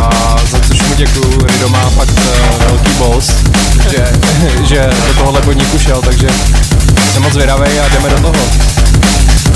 A 0.00 0.36
za 0.50 0.58
což 0.58 0.82
mu 0.82 0.94
děkuju, 0.94 1.46
Rido 1.46 1.68
má 1.68 1.90
fakt 1.90 2.10
uh, 2.10 2.64
velký 2.68 2.90
boss, 2.98 3.34
že, 3.90 4.12
že 4.64 4.90
do 5.06 5.14
tohohle 5.14 5.40
podniku 5.40 5.78
šel, 5.78 6.02
takže 6.02 6.28
jsem 7.12 7.22
moc 7.22 7.32
zvědavý 7.32 7.80
a 7.80 7.88
jdeme 7.88 8.08
do 8.08 8.16
toho. 8.16 8.44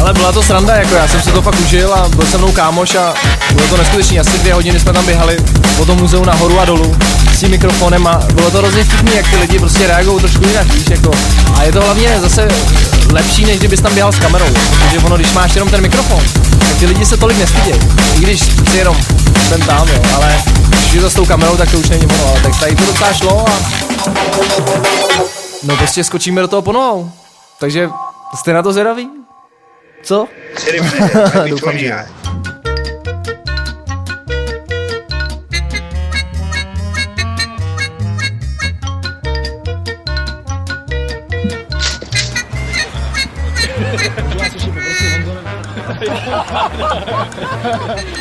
Ale 0.00 0.12
byla 0.12 0.32
to 0.32 0.42
sranda, 0.42 0.76
jako 0.76 0.94
já 0.94 1.08
jsem 1.08 1.22
si 1.22 1.32
to 1.32 1.42
fakt 1.42 1.60
užil 1.60 1.94
a 1.94 2.08
byl 2.08 2.26
se 2.26 2.38
mnou 2.38 2.52
kámoš 2.52 2.94
a 2.94 3.14
bylo 3.54 3.68
to 3.68 3.76
neskutečný. 3.76 4.20
Asi 4.20 4.38
dvě 4.38 4.54
hodiny 4.54 4.80
jsme 4.80 4.92
tam 4.92 5.06
běhali 5.06 5.36
po 5.76 5.84
tom 5.84 5.98
muzeu 5.98 6.24
nahoru 6.24 6.60
a 6.60 6.64
dolů 6.64 6.96
s 7.34 7.40
tím 7.40 7.50
mikrofonem 7.50 8.06
a 8.06 8.20
bylo 8.34 8.50
to 8.50 8.58
hrozně 8.58 8.84
vtipný, 8.84 9.16
jak 9.16 9.30
ty 9.30 9.36
lidi 9.36 9.58
prostě 9.58 9.86
reagují 9.86 10.20
trošku 10.20 10.44
jinak, 10.46 10.74
víš, 10.74 10.84
jako. 10.90 11.10
A 11.54 11.62
je 11.62 11.72
to 11.72 11.80
hlavně 11.80 12.20
zase 12.20 12.48
lepší, 13.12 13.44
než 13.44 13.58
kdybys 13.58 13.80
tam 13.80 13.94
běhal 13.94 14.12
s 14.12 14.18
kamerou, 14.18 14.46
protože 14.78 14.98
ono, 14.98 15.16
když 15.16 15.32
máš 15.32 15.54
jenom 15.54 15.70
ten 15.70 15.80
mikrofon, 15.80 16.24
tak 16.58 16.78
ty 16.78 16.86
lidi 16.86 17.06
se 17.06 17.16
tolik 17.16 17.38
nestydějí. 17.38 17.80
I 18.16 18.20
když 18.20 18.40
si 18.40 18.76
jenom 18.76 18.96
jsem 19.48 19.60
tam, 19.60 19.88
jo, 19.88 20.02
ale 20.14 20.42
když 20.80 20.92
je 20.92 21.00
to 21.00 21.10
s 21.10 21.14
tou 21.14 21.26
kamerou, 21.26 21.56
tak 21.56 21.70
to 21.70 21.78
už 21.78 21.88
není 21.88 22.06
ono, 22.06 22.28
ale 22.28 22.40
tak 22.40 22.60
tady 22.60 22.76
to 22.76 22.84
docela 22.86 23.12
šlo 23.12 23.48
a 23.48 23.52
no 25.62 25.76
prostě 25.76 26.04
skočíme 26.04 26.40
do 26.40 26.48
toho 26.48 26.62
po 26.62 26.72
nohou. 26.72 27.10
Takže 27.58 27.90
jste 28.34 28.52
na 28.52 28.62
to 28.62 28.72
zvědaví? 28.72 29.08
Co? 30.02 30.26
Doufám, 31.48 31.78
že 31.78 32.06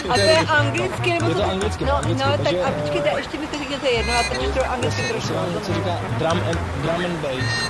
A 0.10 0.13
to 0.13 0.20
je 0.20 0.38
anglicky 0.38 1.13
nebo 1.13 1.27
Je 1.30 1.36
to 1.36 1.44
anglicky, 1.51 1.86
No, 1.86 1.96
anglicky, 1.96 2.25
no 2.25 2.38
tak 2.44 2.53
a 2.68 2.72
počkejte, 2.82 3.10
ještě 3.18 3.38
mi 3.38 3.48
to 3.48 3.58
řekněte 3.58 3.89
jedno, 3.89 4.13
já 4.13 4.24
to 4.24 4.36
čtu 4.36 4.65
anglicky 4.70 5.01
trošku. 5.01 5.34
co 5.65 5.74
říká 5.74 5.98
drum 6.18 6.42
and, 6.50 6.60
drum 6.82 7.06
and 7.06 7.20
bass. 7.22 7.70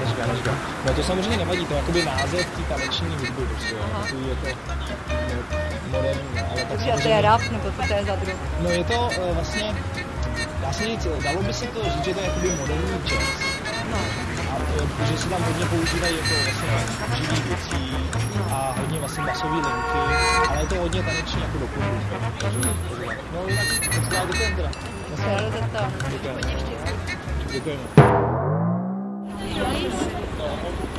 Neříká, 0.00 0.26
neříká. 0.26 0.50
No 0.86 0.94
to 0.94 1.02
samozřejmě 1.02 1.36
nevadí, 1.36 1.66
to 1.66 1.72
je 1.74 1.78
jakoby 1.78 2.04
název 2.04 2.46
té 2.56 2.62
taneční 2.74 3.06
hudby, 3.08 3.46
prostě, 3.50 3.74
jo. 3.74 3.80
Takový 4.02 4.28
jako 4.28 4.46
no, 5.18 5.98
moderní, 5.98 6.22
no, 6.34 6.42
ale 6.50 6.60
tak 6.60 6.68
Takže 6.68 6.92
a 6.92 7.00
to 7.00 7.08
je 7.08 7.20
rap, 7.20 7.40
nebo 7.52 7.64
co 7.70 7.88
to 7.88 7.94
je 7.94 8.04
za 8.04 8.16
druh? 8.16 8.34
No 8.60 8.70
je 8.70 8.84
to 8.84 8.94
uh, 8.94 9.34
vlastně, 9.34 9.74
dá 10.60 10.72
se 10.72 10.84
říct, 10.84 11.06
dalo 11.24 11.42
by 11.42 11.52
se 11.54 11.66
to 11.66 11.84
říct, 11.84 12.04
že 12.04 12.14
to 12.14 12.20
je 12.20 12.26
jakoby 12.26 12.50
moderní 12.60 12.98
jazz. 13.04 13.22
No. 13.90 13.98
A 14.58 14.62
uh, 14.82 15.06
že 15.06 15.18
se 15.18 15.28
tam 15.28 15.42
hodně 15.42 15.66
používají 15.66 16.16
jako 16.16 16.34
vlastně 16.44 16.68
živý 17.16 17.42
věcí 17.48 17.96
a 18.50 18.74
hodně 18.80 18.98
vlastně 18.98 19.24
basové 19.24 19.54
linky, 19.54 19.98
ale 20.48 20.60
je 20.60 20.66
to 20.66 20.74
hodně 20.74 21.02
taneční 21.02 21.40
jako 21.42 21.58
do 21.58 21.66
klubu. 21.66 22.00
Takže, 22.40 22.58
takže, 22.60 23.16
no 23.34 23.48
jinak, 23.48 23.66
moc 23.96 24.08
krát 24.08 24.26
děkujeme 24.32 24.56
teda. 24.56 24.70
Zeptám. 25.50 25.92
Děkujeme. 27.52 27.82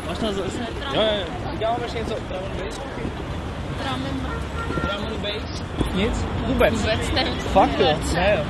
Máš 0.08 0.20
nás 0.20 0.36
zase? 0.36 0.60
Jo, 0.94 1.02
jo, 1.02 1.10
jo. 1.20 1.26
Děláme 1.58 1.84
ještě 1.84 1.98
něco? 1.98 2.16
Drum 2.16 2.42
and 3.94 4.22
bass? 4.22 4.44
Drum 4.84 5.06
and 5.08 5.20
bass? 5.20 5.64
Nic? 5.94 6.26
Vůbec? 6.48 6.74
Vůbec 6.74 7.12
ne. 7.12 7.26
Fakt 7.54 7.80
jo? 7.80 8.00
Ne 8.14 8.36
jo. 8.38 8.46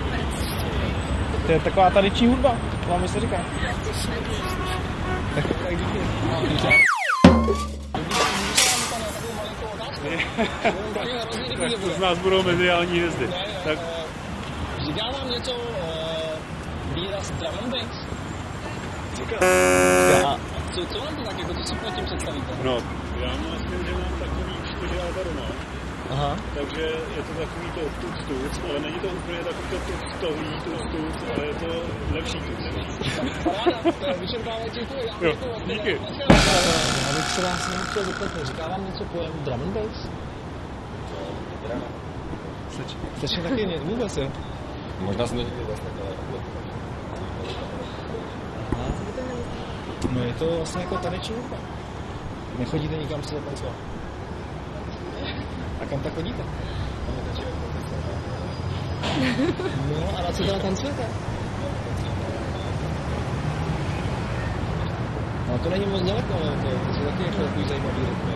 To 1.45 1.51
je 1.51 1.59
taková 1.59 1.89
taneční 1.89 2.27
hudba, 2.27 2.55
to 2.83 2.89
vám 2.89 3.07
se 3.07 3.19
říká. 3.19 3.37
Tak, 5.35 5.45
z 11.95 11.99
nás 11.99 12.17
budou 12.17 12.43
mediální 12.43 12.99
hvězdy. 12.99 13.27
Tak 13.63 13.79
Říká 14.85 15.05
vám 15.19 15.29
něco 15.29 15.51
uh, 15.51 16.95
výraz 16.95 17.31
drum? 17.31 17.73
Říká. 19.13 19.35
Co, 20.75 20.85
co 20.85 20.99
vám 20.99 21.15
to 21.15 21.23
tak, 21.23 21.39
jako 21.39 21.53
co 21.53 21.63
si 21.63 21.75
pod 21.75 21.95
tím 21.95 22.05
představíte? 22.05 22.53
no, 22.63 22.77
já 23.21 23.31
myslím, 23.31 23.85
že 23.85 23.91
mám 23.93 24.19
takový 24.19 24.53
čtyři 24.77 24.99
alba 25.01 25.23
doma. 25.23 25.47
Aha. 26.09 26.35
Takže 26.55 26.81
je 27.15 27.21
to 27.27 27.33
takový 27.39 27.71
to 27.71 27.81
tuc 28.01 28.15
tuc, 28.27 28.61
ale 28.69 28.79
není 28.79 28.99
to 28.99 29.07
úplně 29.07 29.37
takový 29.37 29.69
to 29.69 29.77
tuc 29.77 30.13
tohlý 30.21 30.53
tuc 30.63 30.81
tuc, 30.91 31.23
ale 31.35 31.45
je 31.45 31.53
to 31.53 31.83
lepší 32.11 32.39
tuc. 32.39 32.59
to. 34.89 35.25
Jo, 35.25 35.33
díky. 35.67 35.99
Já 37.07 37.13
bych 37.15 37.25
se 37.25 37.41
vás 37.41 37.69
jenom 37.69 37.85
chtěl 37.85 38.03
zeptat, 38.03 38.45
říká 38.45 38.67
vám 38.67 38.85
něco 38.85 39.03
pojem 39.03 39.31
drum 39.43 39.61
and 39.61 39.73
bass? 39.73 40.09
Slyším 43.19 43.43
taky 43.43 43.65
ne, 43.65 43.77
vůbec, 43.77 44.17
jo? 44.17 44.31
Možná 44.99 45.27
jsem 45.27 45.37
No 50.11 50.23
je 50.23 50.33
to 50.33 50.57
vlastně 50.57 50.81
jako 50.81 50.97
taneční 50.97 51.35
hudba. 51.35 51.57
Nechodíte 52.59 52.95
nikam 52.95 53.23
si 53.23 53.35
zatancovat. 53.35 53.98
Kam 55.89 55.99
tak 55.99 56.13
chodíte? 56.13 56.43
No 59.89 60.17
a 60.17 60.21
na 60.21 60.31
co 60.31 60.43
teda 60.43 60.59
tancujete? 60.59 61.03
No 65.47 65.57
to 65.59 65.69
není 65.69 65.85
moc 65.85 66.01
daleko, 66.01 66.33
ale 66.33 66.51
to, 66.61 66.69
to 66.87 66.93
jsou 66.93 67.05
taky 67.05 67.23
jako 67.23 67.41
takový 67.41 67.67
zajímavý 67.67 67.99
rytmy. 67.99 68.33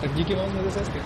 Tak 0.00 0.14
díky 0.14 0.34
moc, 0.34 0.52
mějte 0.52 0.70
se 0.70 0.78
hezky. 0.78 1.00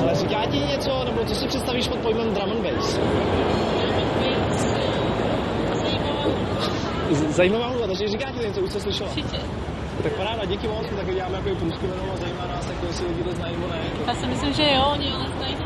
Ale 0.00 0.14
říká 0.14 0.46
ti 0.50 0.58
něco, 0.58 1.04
nebo 1.04 1.24
co 1.24 1.34
si 1.34 1.46
představíš 1.46 1.88
pod 1.88 1.98
pojmem 1.98 2.34
drum 2.34 2.50
and 2.50 2.62
bass? 2.62 2.98
Zajímavá 7.10 7.66
hudba, 7.68 7.86
takže 7.86 8.08
říká 8.08 8.30
ti 8.30 8.38
něco, 8.46 8.60
už 8.60 8.70
jsi 8.72 8.80
slyšela? 8.80 9.10
Určitě. 9.10 9.36
Tak 10.02 10.12
paráda, 10.12 10.44
díky 10.44 10.68
moc, 10.68 10.90
my 10.90 10.96
taky 10.96 11.14
děláme 11.14 11.34
jako 11.36 11.54
průzkum 11.54 11.90
jenom 11.90 12.06
a 12.14 12.16
zajímá 12.16 12.46
nás, 12.46 12.66
jako 12.70 12.86
jestli 12.86 13.06
lidi 13.06 13.22
to 13.22 13.32
znají 13.32 13.52
nebo 13.56 13.66
ne. 13.68 13.78
Já 14.06 14.14
si 14.14 14.26
myslím, 14.26 14.52
že 14.54 14.62
jo, 14.62 14.84
oni 14.92 15.12
ale 15.12 15.26
znají 15.38 15.56
to. 15.56 15.64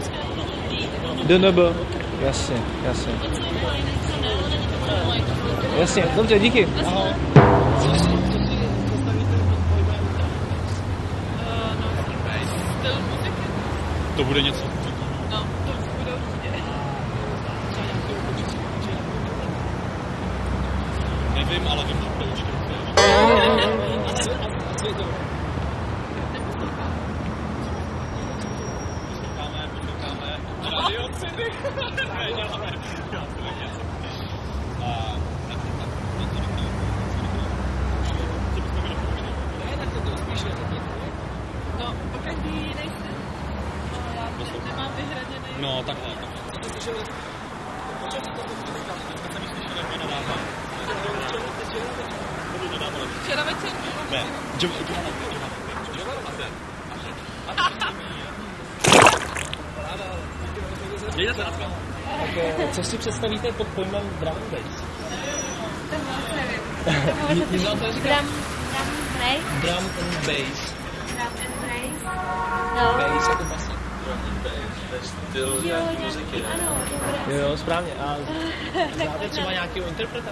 DNB. 1.24 1.58
Jasně, 2.20 2.56
jasně. 2.84 3.12
Jasně, 5.78 6.04
dobře, 6.16 6.38
díky. 6.38 6.68
Ahoj. 6.86 7.08
Styl 12.78 12.94
muziky. 13.10 13.42
To 14.16 14.24
bude 14.24 14.42
něco. 14.42 14.64
No, 15.30 15.38
to 15.66 15.72
bude 15.98 16.12
určitě. 16.14 16.62
Nevím, 21.34 21.68
ale 21.68 21.84
vím, 21.84 21.96
že 22.02 22.08
bude 22.08 22.24
určitě. 22.30 22.52
No, 41.78 41.94
každý 42.24 42.48
jiný 42.56 42.90
styl. 42.98 43.16
No, 43.92 43.98
já 44.16 44.24
ne- 44.38 44.60
nemám 44.70 44.92
vyhraněný. 44.96 45.48
No, 45.60 45.82
takhle. 45.86 46.08
takhle. 46.14 47.02
Včera 53.22 53.42
večer 53.44 53.70
bylo. 53.82 54.02
Ne, 54.10 54.24
Jo- 54.60 54.70
Mějte 61.16 61.34
se 61.34 61.44
na 61.44 61.50
shledanou. 61.50 61.76
Tak 62.06 62.30
eh, 62.36 62.72
představíte 63.22 63.52
pod 63.52 63.66
pojmem 63.68 64.02
drum 64.20 64.34
and 64.36 64.50
bass? 64.50 64.82
Nic 67.50 67.64
vám 67.64 67.78
to 67.78 67.92
říká? 67.92 68.16
Drum, 68.18 68.26
drum 69.60 69.84
Drum 69.84 69.84
and 69.84 70.26
bass. 70.26 70.74
drum 71.06 71.32
and 71.44 71.56
bass. 71.62 72.14
No. 72.76 72.92
Bass 72.98 73.28
jako 73.28 73.44
basí. 73.44 73.72
Jo, 75.34 75.60
nějaký, 75.64 76.04
ano, 76.54 76.78
dobré. 76.90 77.36
Jo, 77.36 77.48
jo, 77.48 77.56
správně. 77.56 77.92
A 77.94 78.16
znáte 78.94 79.28
třeba 79.28 79.52
nějakého 79.52 79.88
interpreta? 79.88 80.30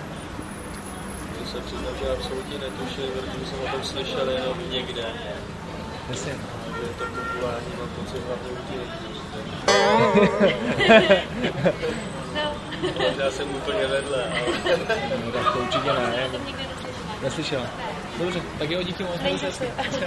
To 1.38 1.44
se 1.50 1.60
přiznám, 1.60 1.94
že 2.02 2.10
absolutně 2.10 2.58
netuším, 2.58 3.10
protože 3.12 3.46
jsem 3.46 3.60
o 3.60 3.66
tom 3.72 3.84
slyšel 3.84 4.30
jenom 4.30 4.58
někde. 4.70 5.04
Jasně. 6.08 6.32
Je 6.82 6.88
to 6.98 7.04
populární, 7.04 7.72
mám 7.78 7.88
pocit 7.88 8.22
hlavně 8.26 8.50
u 8.50 8.56
těch 8.56 8.80
lidí. 8.80 9.20
No, 12.82 12.88
Ale 12.98 13.14
já 13.24 13.30
jsem 13.30 13.50
úplně 13.50 13.86
vedle, 13.86 14.24
ale 14.24 14.78
No, 15.26 15.32
tak 15.32 15.52
to 15.52 15.58
určitě 15.58 15.92
ne. 15.92 16.26
to 16.30 16.38
nikdy 16.46 16.62
neslyšela. 17.22 17.62
Dobře, 18.18 18.40
tak 18.58 18.70
jo, 18.70 18.82
díky 18.82 19.02
moc. 19.02 19.20
mějte 19.20 19.38
se 19.52 19.64
hezky. 19.76 20.04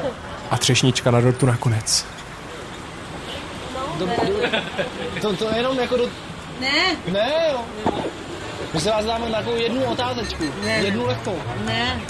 A 0.51 0.57
třešnička 0.57 1.11
na 1.11 1.21
dortu 1.21 1.45
nakonec. 1.45 2.05
Do, 3.99 4.05
do, 4.05 4.13
to, 5.21 5.35
to 5.35 5.49
je 5.49 5.55
jenom 5.57 5.79
jako 5.79 5.97
do... 5.97 6.05
Ne, 6.59 6.95
Ne, 7.11 7.31
jo. 7.51 7.59
My 8.73 8.79
se 8.79 8.89
vás 8.89 9.05
dáme 9.05 9.29
na 9.29 9.37
takovou 9.37 9.55
jednu 9.55 9.83
otázečku. 9.85 10.43
Ne. 10.65 10.71
Jednu 10.77 11.05
lehkou. 11.05 11.39
ne, 11.65 12.01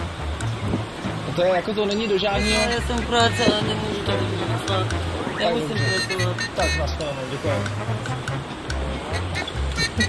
To 1.35 1.43
je 1.43 1.49
jako 1.49 1.73
to 1.73 1.85
není 1.85 2.07
do 2.07 2.17
žádného... 2.17 2.71
já 2.71 2.81
jsem 2.87 3.05
práce 3.05 3.45
a 3.45 3.61
nemůžu 3.67 4.01
to. 4.05 4.11
Já 5.39 5.49
musím 5.49 5.67
pracovat. 5.67 6.37
Tak, 6.55 6.77
nashledanou, 6.79 7.21
děkuji. 7.31 7.51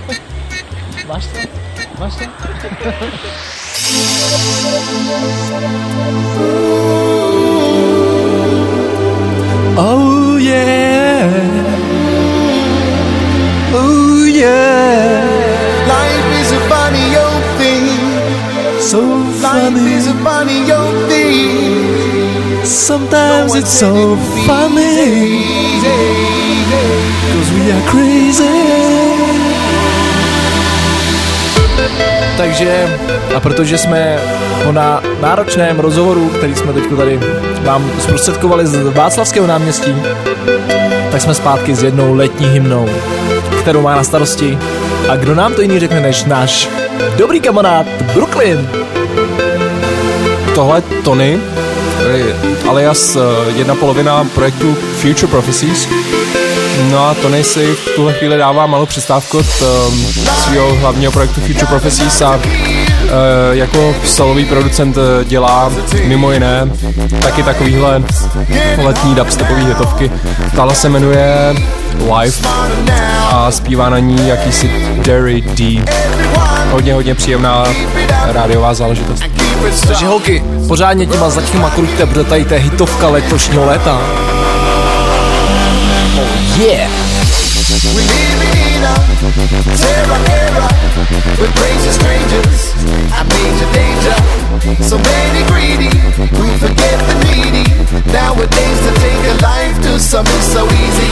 Máš 0.08 0.18
to? 1.04 1.10
Máš 2.00 2.14
to? 2.16 2.24
Oh 9.76 10.38
yeah. 10.40 11.28
Oh 13.74 14.24
yeah. 14.24 15.28
Life 15.86 16.30
is 16.40 16.52
a 16.52 16.60
funny 16.72 17.16
old 17.16 17.44
thing. 17.60 17.84
So 18.80 19.00
funny. 19.42 19.80
Life 19.80 19.98
is 19.98 20.06
a 20.08 20.14
funny 20.24 20.72
old 20.72 21.08
thing. 21.08 22.64
Sometimes 22.64 23.54
it's 23.54 23.70
so 23.70 24.16
funny. 24.46 25.44
Cause 27.32 27.50
we 27.52 27.72
are 27.72 27.84
crazy. 27.90 29.03
Takže, 32.36 32.98
a 33.36 33.40
protože 33.40 33.78
jsme 33.78 34.18
po 34.64 34.72
na 34.72 35.02
náročném 35.20 35.80
rozhovoru, 35.80 36.28
který 36.28 36.54
jsme 36.54 36.72
teď 36.72 36.84
tady 36.96 37.20
vám 37.62 37.90
zprostředkovali 38.00 38.66
z 38.66 38.94
Václavského 38.94 39.46
náměstí, 39.46 39.94
tak 41.12 41.22
jsme 41.22 41.34
zpátky 41.34 41.74
s 41.74 41.82
jednou 41.82 42.14
letní 42.14 42.46
hymnou, 42.46 42.88
kterou 43.60 43.82
má 43.82 43.96
na 43.96 44.04
starosti. 44.04 44.58
A 45.08 45.16
kdo 45.16 45.34
nám 45.34 45.54
to 45.54 45.62
jiný 45.62 45.80
řekne 45.80 46.00
než 46.00 46.24
náš 46.24 46.68
dobrý 47.16 47.40
kamarád 47.40 47.86
Brooklyn. 48.14 48.68
Tohle 50.54 50.82
Tony, 51.04 51.40
alias 52.68 53.16
eh, 53.16 53.20
jedna 53.56 53.74
polovina 53.74 54.24
projektu 54.34 54.76
Future 55.00 55.30
Prophecies. 55.30 55.88
No 56.82 57.08
a 57.08 57.14
Tony 57.14 57.44
si 57.44 57.74
v 57.74 57.88
tuhle 57.96 58.12
chvíli 58.12 58.38
dává 58.38 58.66
malou 58.66 58.86
přestávku 58.86 59.38
od 59.38 59.46
um, 59.62 60.04
svého 60.44 60.74
hlavního 60.74 61.12
projektu 61.12 61.40
Future 61.40 61.66
Prophecies 61.66 62.22
a 62.22 62.36
uh, 62.36 62.40
jako 63.52 63.94
solový 64.04 64.44
producent 64.44 64.96
eh, 64.96 65.24
dělá 65.24 65.72
mimo 66.04 66.32
jiné 66.32 66.70
taky 67.22 67.42
takovýhle 67.42 68.02
letní 68.82 69.14
dubstepový 69.14 69.64
hitovky. 69.64 70.10
Tahle 70.56 70.74
se 70.74 70.88
jmenuje 70.88 71.54
Live 72.18 72.48
a 73.30 73.50
zpívá 73.50 73.90
na 73.90 73.98
ní 73.98 74.28
jakýsi 74.28 74.70
Derry 75.04 75.40
D. 75.40 75.84
Hodně, 76.70 76.94
hodně 76.94 77.14
příjemná 77.14 77.64
rádiová 78.24 78.74
záležitost. 78.74 79.22
Takže 79.86 80.06
holky, 80.06 80.44
pořádně 80.68 81.06
těma 81.06 81.30
zadníma 81.30 81.70
kruťte, 81.70 82.06
protože 82.06 82.24
tady 82.24 82.44
to 82.44 82.54
je 82.54 82.60
hitovka 82.60 83.08
letošního 83.08 83.66
léta. 83.66 84.00
Yeah! 86.54 86.86
We 87.98 88.06
live 88.06 88.42
in 88.54 88.86
a 88.86 88.94
terror 89.74 90.20
era 90.30 90.70
with 91.34 91.50
crazy 91.58 91.90
strangers 91.90 92.70
and 93.10 93.26
major 93.26 93.66
danger. 93.74 94.14
So 94.86 94.94
many 95.02 95.42
greedy 95.50 95.90
who 95.90 96.46
forget 96.62 96.94
the 97.10 97.16
needy. 97.26 97.66
Nowadays 98.14 98.78
to 98.86 98.92
take 99.02 99.22
a 99.26 99.36
life 99.42 99.74
to 99.82 99.98
some 99.98 100.26
is 100.26 100.46
so 100.46 100.62
easy. 100.78 101.10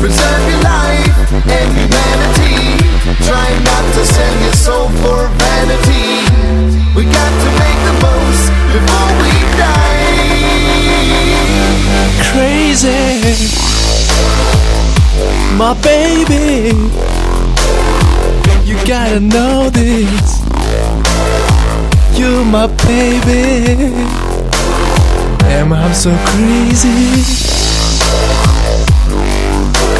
Preserve 0.00 0.40
your 0.48 0.62
life 0.64 1.20
and 1.52 1.68
humanity. 1.76 2.80
Try 3.28 3.52
not 3.68 3.84
to 3.92 4.06
sell 4.08 4.34
your 4.40 4.56
soul 4.56 4.88
for 5.04 5.28
vanity. 5.36 6.24
We 6.96 7.04
got 7.04 7.28
to 7.28 7.48
make 7.60 7.80
the 7.92 7.96
most 8.00 8.48
before 8.72 9.12
we 9.20 9.32
die. 9.60 10.32
Crazy, 12.32 13.71
my 15.56 15.74
baby. 15.82 16.76
You 18.64 18.76
gotta 18.86 19.20
know 19.20 19.70
this. 19.70 20.40
You're 22.18 22.44
my 22.44 22.66
baby. 22.86 23.92
And 25.44 25.74
I'm 25.74 25.94
so 25.94 26.10
crazy. 26.26 27.52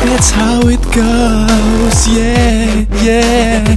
That's 0.05 0.31
how 0.31 0.61
it 0.67 0.83
goes, 0.95 2.09
yeah, 2.09 2.85
yeah. 3.03 3.77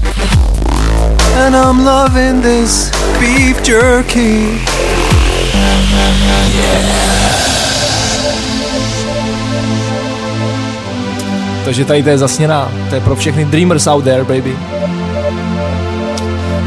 And 1.37 1.55
I'm 1.55 1.83
loving 1.83 2.41
this 2.41 2.89
beef 3.19 3.63
jerky. 3.63 4.59
Takže 11.65 11.85
tady 11.85 12.03
to 12.03 12.09
je 12.09 12.17
zasněná. 12.17 12.71
To 12.89 12.95
je 12.95 13.01
pro 13.01 13.15
všechny 13.15 13.45
dreamers 13.45 13.87
out 13.87 14.03
there, 14.03 14.23
baby. 14.23 14.57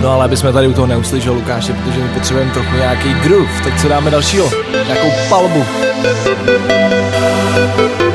No 0.03 0.13
ale 0.13 0.25
aby 0.25 0.37
jsme 0.37 0.53
tady 0.53 0.67
u 0.69 0.73
toho 0.73 0.87
neuslyšeli 0.87 1.37
Lukáše, 1.37 1.73
protože 1.73 2.01
my 2.01 2.09
potřebujeme 2.09 2.53
trochu 2.53 2.77
nějaký 2.77 3.15
groove. 3.15 3.51
Tak 3.65 3.81
co 3.81 3.89
dáme 3.89 4.11
dalšího? 4.11 4.51
Nějakou 4.87 5.09
palbu. 5.29 5.65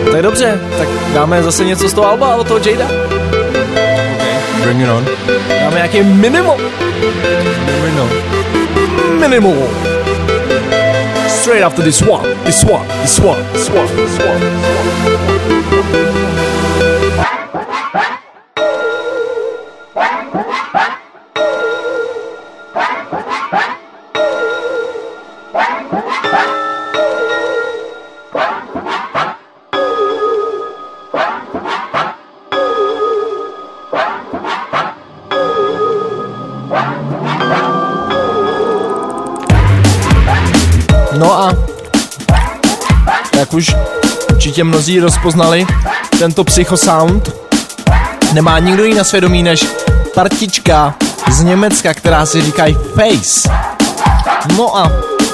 To 0.10 0.16
je 0.16 0.22
dobře, 0.22 0.60
tak 0.78 0.88
dáme 1.14 1.44
zase 1.44 1.66
něco 1.66 1.90
z 1.90 1.94
toho 1.94 2.08
Alba 2.08 2.36
od 2.36 2.48
toho 2.48 2.60
Jada. 2.70 2.88
Bring 4.64 4.82
it 4.82 4.90
on. 4.90 5.06
Dáme 5.62 5.76
nějaký 5.76 6.04
minimal. 6.04 6.58
Minimal. 7.82 8.10
Minimal. 9.20 9.93
Straight 11.44 11.62
after 11.62 11.82
this 11.82 12.02
one, 12.02 12.24
this 12.46 12.64
one, 12.64 12.88
this 13.04 13.20
one, 13.20 13.38
this 13.52 13.70
one, 13.70 13.86
this 13.98 14.18
one. 14.18 14.40
No 16.80 16.93
určitě 44.54 44.64
mnozí 44.64 45.00
rozpoznali, 45.00 45.68
tento 46.20 46.44
psychosound 46.44 47.34
nemá 48.34 48.60
nikdo 48.60 48.84
jiný 48.84 48.98
na 48.98 49.04
svědomí 49.04 49.44
než 49.44 49.66
partička 50.14 50.96
z 51.32 51.44
Německa, 51.44 51.94
která 51.94 52.26
si 52.26 52.42
říká 52.42 52.64
Face. 52.96 53.50
No 54.58 54.78
a 54.78 54.92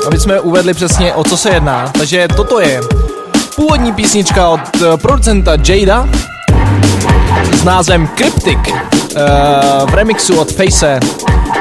aby 0.08 0.20
jsme 0.20 0.40
uvedli 0.40 0.74
přesně 0.74 1.14
o 1.14 1.24
co 1.24 1.38
se 1.38 1.50
jedná, 1.50 1.92
takže 1.98 2.28
toto 2.36 2.60
je 2.60 2.82
původní 3.56 3.94
písnička 3.94 4.50
od 4.50 4.60
eh, 4.76 4.98
producenta 4.98 5.52
Jada 5.68 6.08
s 7.54 7.64
názvem 7.64 8.10
Cryptic 8.16 8.60
eh, 8.68 9.22
v 9.86 9.94
remixu 9.94 10.40
od 10.40 10.52
Face 10.52 11.00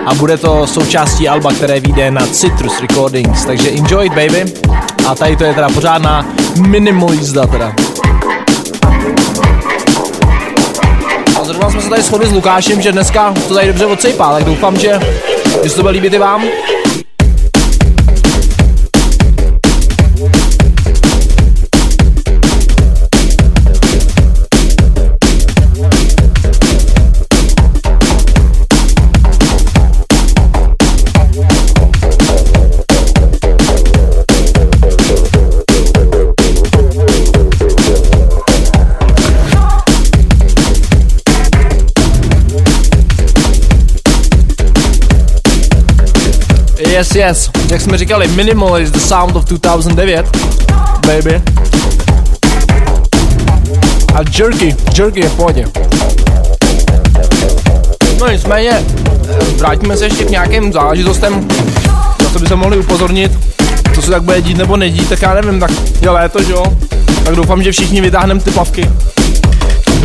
a 0.06 0.14
bude 0.14 0.36
to 0.36 0.66
součástí 0.66 1.28
alba, 1.28 1.52
které 1.52 1.80
vyjde 1.80 2.10
na 2.10 2.26
Citrus 2.26 2.80
Recordings, 2.80 3.44
takže 3.44 3.70
enjoy 3.70 4.06
it 4.06 4.12
baby 4.12 4.44
a 5.08 5.14
tady 5.14 5.36
to 5.36 5.44
je 5.44 5.54
teda 5.54 5.68
pořádná 5.68 6.26
minimal 6.60 7.12
jízda 7.12 7.46
teda. 7.46 7.74
A 11.40 11.44
zrovna 11.44 11.70
jsme 11.70 11.82
se 11.82 11.88
tady 11.88 12.02
shodli 12.02 12.26
s 12.26 12.32
Lukášem, 12.32 12.82
že 12.82 12.92
dneska 12.92 13.34
to 13.48 13.54
tady 13.54 13.66
dobře 13.66 13.86
odsejpá, 13.86 14.32
tak 14.32 14.44
doufám, 14.44 14.78
že, 14.78 15.00
že 15.62 15.70
se 15.70 15.76
to 15.76 15.82
bude 15.82 15.92
líbit 15.92 16.12
i 16.12 16.18
vám. 16.18 16.42
Yes, 46.98 47.14
yes. 47.14 47.50
Jak 47.70 47.80
jsme 47.80 47.98
říkali, 47.98 48.28
Minimal 48.28 48.78
is 48.78 48.90
the 48.90 48.98
sound 48.98 49.36
of 49.36 49.44
2009. 49.44 50.26
Baby. 51.06 51.42
A 54.14 54.18
Jerky. 54.38 54.76
Jerky 54.98 55.20
je 55.20 55.28
v 55.28 55.34
pohodě. 55.34 55.68
No 58.20 58.28
nicméně, 58.28 58.84
vrátíme 59.56 59.96
se 59.96 60.04
ještě 60.04 60.24
k 60.24 60.30
nějakým 60.30 60.72
záležitostem, 60.72 61.48
na 62.24 62.30
co 62.32 62.38
by 62.38 62.46
se 62.46 62.56
mohli 62.56 62.78
upozornit, 62.78 63.32
co 63.94 64.02
se 64.02 64.10
tak 64.10 64.22
bude 64.22 64.42
dít 64.42 64.58
nebo 64.58 64.76
nedít, 64.76 65.08
tak 65.08 65.22
já 65.22 65.34
nevím, 65.34 65.60
tak 65.60 65.70
je 66.00 66.10
léto, 66.10 66.42
že 66.42 66.52
jo? 66.52 66.64
Tak 67.24 67.36
doufám, 67.36 67.62
že 67.62 67.72
všichni 67.72 68.00
vytáhneme 68.00 68.40
ty 68.40 68.50
plavky. 68.50 68.90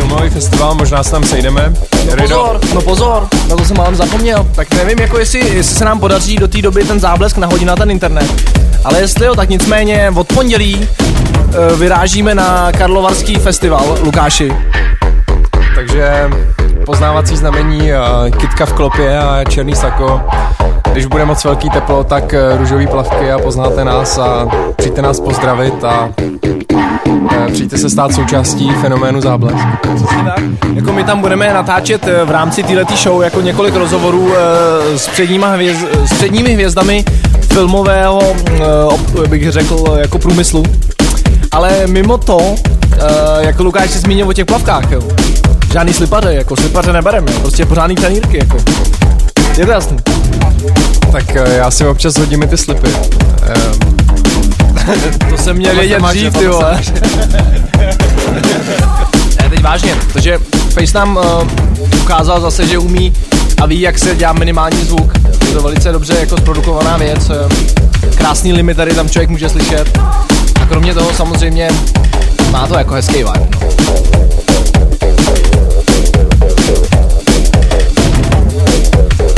Filmový 0.04 0.30
festival, 0.30 0.74
možná 0.74 1.02
se 1.02 1.10
tam 1.10 1.24
sejdeme. 1.24 1.72
No 2.06 2.16
pozor, 2.22 2.60
no 2.74 2.80
pozor, 2.80 3.28
na 3.48 3.56
to 3.56 3.64
jsem 3.64 3.76
málem 3.76 3.94
zapomněl. 3.94 4.46
Tak 4.54 4.74
nevím, 4.74 4.98
jako 4.98 5.18
jestli, 5.18 5.38
jestli 5.38 5.76
se 5.76 5.84
nám 5.84 6.00
podaří 6.00 6.36
do 6.36 6.48
té 6.48 6.62
doby 6.62 6.84
ten 6.84 7.00
záblesk 7.00 7.36
nahodit 7.36 7.66
na 7.66 7.76
ten 7.76 7.90
internet. 7.90 8.54
Ale 8.84 9.00
jestli 9.00 9.26
jo, 9.26 9.34
tak 9.34 9.48
nicméně 9.48 10.12
od 10.14 10.26
pondělí 10.26 10.76
uh, 10.78 11.78
vyrážíme 11.78 12.34
na 12.34 12.72
Karlovarský 12.72 13.34
festival, 13.34 13.98
Lukáši. 14.02 14.52
Takže 15.74 16.30
poznávací 16.86 17.36
znamení 17.36 17.92
uh, 17.92 18.30
kitka 18.30 18.66
v 18.66 18.72
klopě 18.72 19.18
a 19.18 19.44
černý 19.44 19.74
sako. 19.74 20.20
Když 20.94 21.06
bude 21.06 21.24
moc 21.24 21.44
velký 21.44 21.70
teplo, 21.70 22.04
tak 22.04 22.24
uh, 22.24 22.58
růžový 22.58 22.86
plavky 22.86 23.32
a 23.32 23.38
poznáte 23.38 23.84
nás 23.84 24.18
a 24.18 24.48
přijďte 24.76 25.02
nás 25.02 25.20
pozdravit 25.20 25.84
a 25.84 26.08
uh, 26.22 27.52
přijďte 27.52 27.78
se 27.78 27.90
stát 27.90 28.14
součástí 28.14 28.70
fenoménu 28.80 29.20
záblesk. 29.20 29.66
Jako 30.74 30.92
my 30.92 31.04
tam 31.04 31.20
budeme 31.20 31.54
natáčet 31.54 32.08
eh, 32.08 32.24
v 32.24 32.30
rámci 32.30 32.62
této 32.62 32.96
show 32.96 33.22
jako 33.22 33.40
několik 33.40 33.74
rozhovorů 33.74 34.32
eh, 34.36 34.98
s, 34.98 35.08
hvězd, 35.52 35.86
s 36.04 36.12
předními 36.12 36.54
hvězdami 36.54 37.04
filmového, 37.40 38.20
eh, 39.24 39.28
bych 39.28 39.52
řekl, 39.52 39.84
jako 39.96 40.18
průmyslu. 40.18 40.62
Ale 41.52 41.86
mimo 41.86 42.18
to, 42.18 42.54
jako 43.38 43.62
Lukáš 43.62 43.90
si 43.90 43.98
zmínil 43.98 44.28
o 44.28 44.32
těch 44.32 44.46
plavkách, 44.46 44.90
jo. 44.90 45.02
Žádný 45.72 45.92
slipaře, 45.92 46.34
jako 46.34 46.56
slipaře 46.56 46.92
nebereme, 46.92 47.32
prostě 47.40 47.66
pořádný 47.66 47.94
trenýrky, 47.94 48.38
jako. 48.38 48.56
Je 49.58 49.66
to 49.66 49.72
jasný. 49.72 49.96
Tak 51.12 51.24
uh, 51.30 51.52
já 51.52 51.70
si 51.70 51.86
občas 51.86 52.18
hodím 52.18 52.42
i 52.42 52.46
ty 52.46 52.56
slipy. 52.56 52.88
Um, 52.88 53.96
to 55.30 55.38
jsem 55.38 55.56
měl 55.56 55.74
vědět 55.74 56.02
dřív, 56.02 56.32
ty 56.32 56.48
vole. 56.48 56.80
ne, 59.40 59.50
teď 59.50 59.62
vážně, 59.62 59.94
protože 60.12 60.38
Face 60.70 60.98
nám 60.98 61.16
uh, 61.16 61.48
ukázal 62.02 62.40
zase, 62.40 62.66
že 62.66 62.78
umí 62.78 63.12
a 63.62 63.66
ví, 63.66 63.80
jak 63.80 63.98
se 63.98 64.16
dělá 64.16 64.32
minimální 64.32 64.84
zvuk. 64.84 65.12
Je 65.48 65.54
to 65.54 65.62
velice 65.62 65.92
dobře 65.92 66.16
jako 66.20 66.36
zprodukovaná 66.36 66.96
věc. 66.96 67.30
Uh, 67.30 67.36
krásný 68.14 68.52
limit 68.52 68.76
tady 68.76 68.94
tam 68.94 69.08
člověk 69.08 69.30
může 69.30 69.48
slyšet. 69.48 69.98
A 70.62 70.66
kromě 70.66 70.94
toho 70.94 71.12
samozřejmě 71.12 71.68
má 72.50 72.66
to 72.66 72.74
jako 72.74 72.94
hezký 72.94 73.16
vibe. 73.16 73.48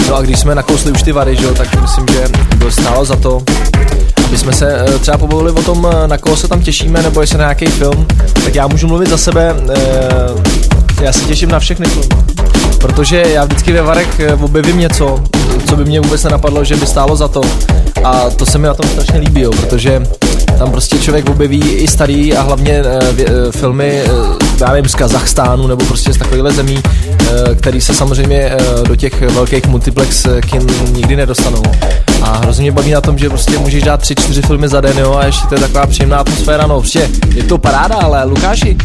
No 0.09 0.16
a 0.16 0.23
když 0.23 0.38
jsme 0.40 0.55
nakousli 0.55 0.92
už 0.92 1.03
ty 1.03 1.12
vary, 1.12 1.37
že 1.37 1.47
tak 1.53 1.81
myslím, 1.83 2.07
že 2.12 2.25
to 2.59 2.71
stálo 2.71 3.05
za 3.05 3.16
to, 3.16 3.42
aby 4.27 4.38
jsme 4.38 4.53
se 4.53 4.85
eh, 4.95 4.99
třeba 4.99 5.19
pobavili 5.19 5.51
o 5.53 5.62
tom, 5.62 5.88
eh, 6.05 6.09
na 6.09 6.19
koho 6.19 6.37
se 6.37 6.49
tam 6.49 6.62
těšíme, 6.62 7.03
nebo 7.03 7.21
jestli 7.21 7.38
na 7.38 7.45
nějaký 7.45 7.66
film, 7.66 8.07
tak 8.45 8.55
já 8.55 8.66
můžu 8.66 8.87
mluvit 8.87 9.09
za 9.09 9.16
sebe. 9.19 9.55
eh, 9.77 11.05
Já 11.05 11.12
se 11.12 11.21
těším 11.25 11.49
na 11.51 11.59
všechny 11.59 11.87
filmy. 11.87 12.09
Protože 12.79 13.25
já 13.29 13.45
vždycky 13.45 13.73
ve 13.73 13.83
Varech 13.83 14.21
eh, 14.21 14.35
objevím 14.35 14.79
něco, 14.79 15.23
co 15.69 15.77
by 15.77 15.85
mě 15.85 16.01
vůbec 16.01 16.25
nenapadlo, 16.25 16.64
že 16.64 16.77
by 16.77 16.87
stálo 16.87 17.16
za 17.16 17.29
to. 17.29 17.40
A 18.05 18.31
to 18.31 18.47
se 18.47 18.59
mi 18.59 18.66
na 18.66 18.75
tom 18.75 18.88
strašně 18.90 19.19
líbí, 19.21 19.40
jo, 19.40 19.51
protože 19.51 20.03
tam 20.59 20.71
prostě 20.71 20.99
člověk 20.99 21.31
objeví 21.31 21.61
i 21.61 21.89
starý 21.89 22.37
a 22.37 22.43
hlavně 22.43 22.73
eh, 22.73 23.53
filmy, 23.53 24.03
eh, 24.05 24.11
já 24.61 24.73
nevím, 24.73 24.89
z 24.89 24.95
Kazachstánu 24.95 25.67
nebo 25.67 25.85
prostě 25.85 26.13
z 26.13 26.17
takovýchhle 26.17 26.53
zemí, 26.53 26.79
eh, 27.21 27.55
který 27.55 27.81
se 27.81 27.95
samozřejmě 27.95 28.37
eh, 28.37 28.59
do 28.89 28.97
těch 28.97 29.21
velkých 29.21 29.67
multiplex 29.67 30.27
kin 30.41 30.67
nikdy 30.93 31.17
nedostanou. 31.17 31.63
A 32.23 32.37
hrozně 32.37 32.63
mě 32.63 32.73
baví 32.73 32.91
na 32.91 33.01
tom, 33.01 33.19
že 33.19 33.29
prostě 33.29 33.59
můžeš 33.59 33.83
dát 33.83 34.01
tři, 34.01 34.15
čtyři 34.15 34.43
filmy 34.43 34.69
za 34.69 34.81
den, 34.81 34.99
jo, 34.99 35.15
a 35.15 35.27
ještě 35.27 35.47
to 35.47 35.55
je 35.55 35.61
taková 35.61 35.87
příjemná 35.87 36.19
atmosféra, 36.19 36.67
no, 36.67 36.81
prostě 36.81 37.11
je 37.35 37.43
to 37.43 37.59
paráda, 37.59 37.95
ale 37.95 38.25
Lukáši, 38.25 38.77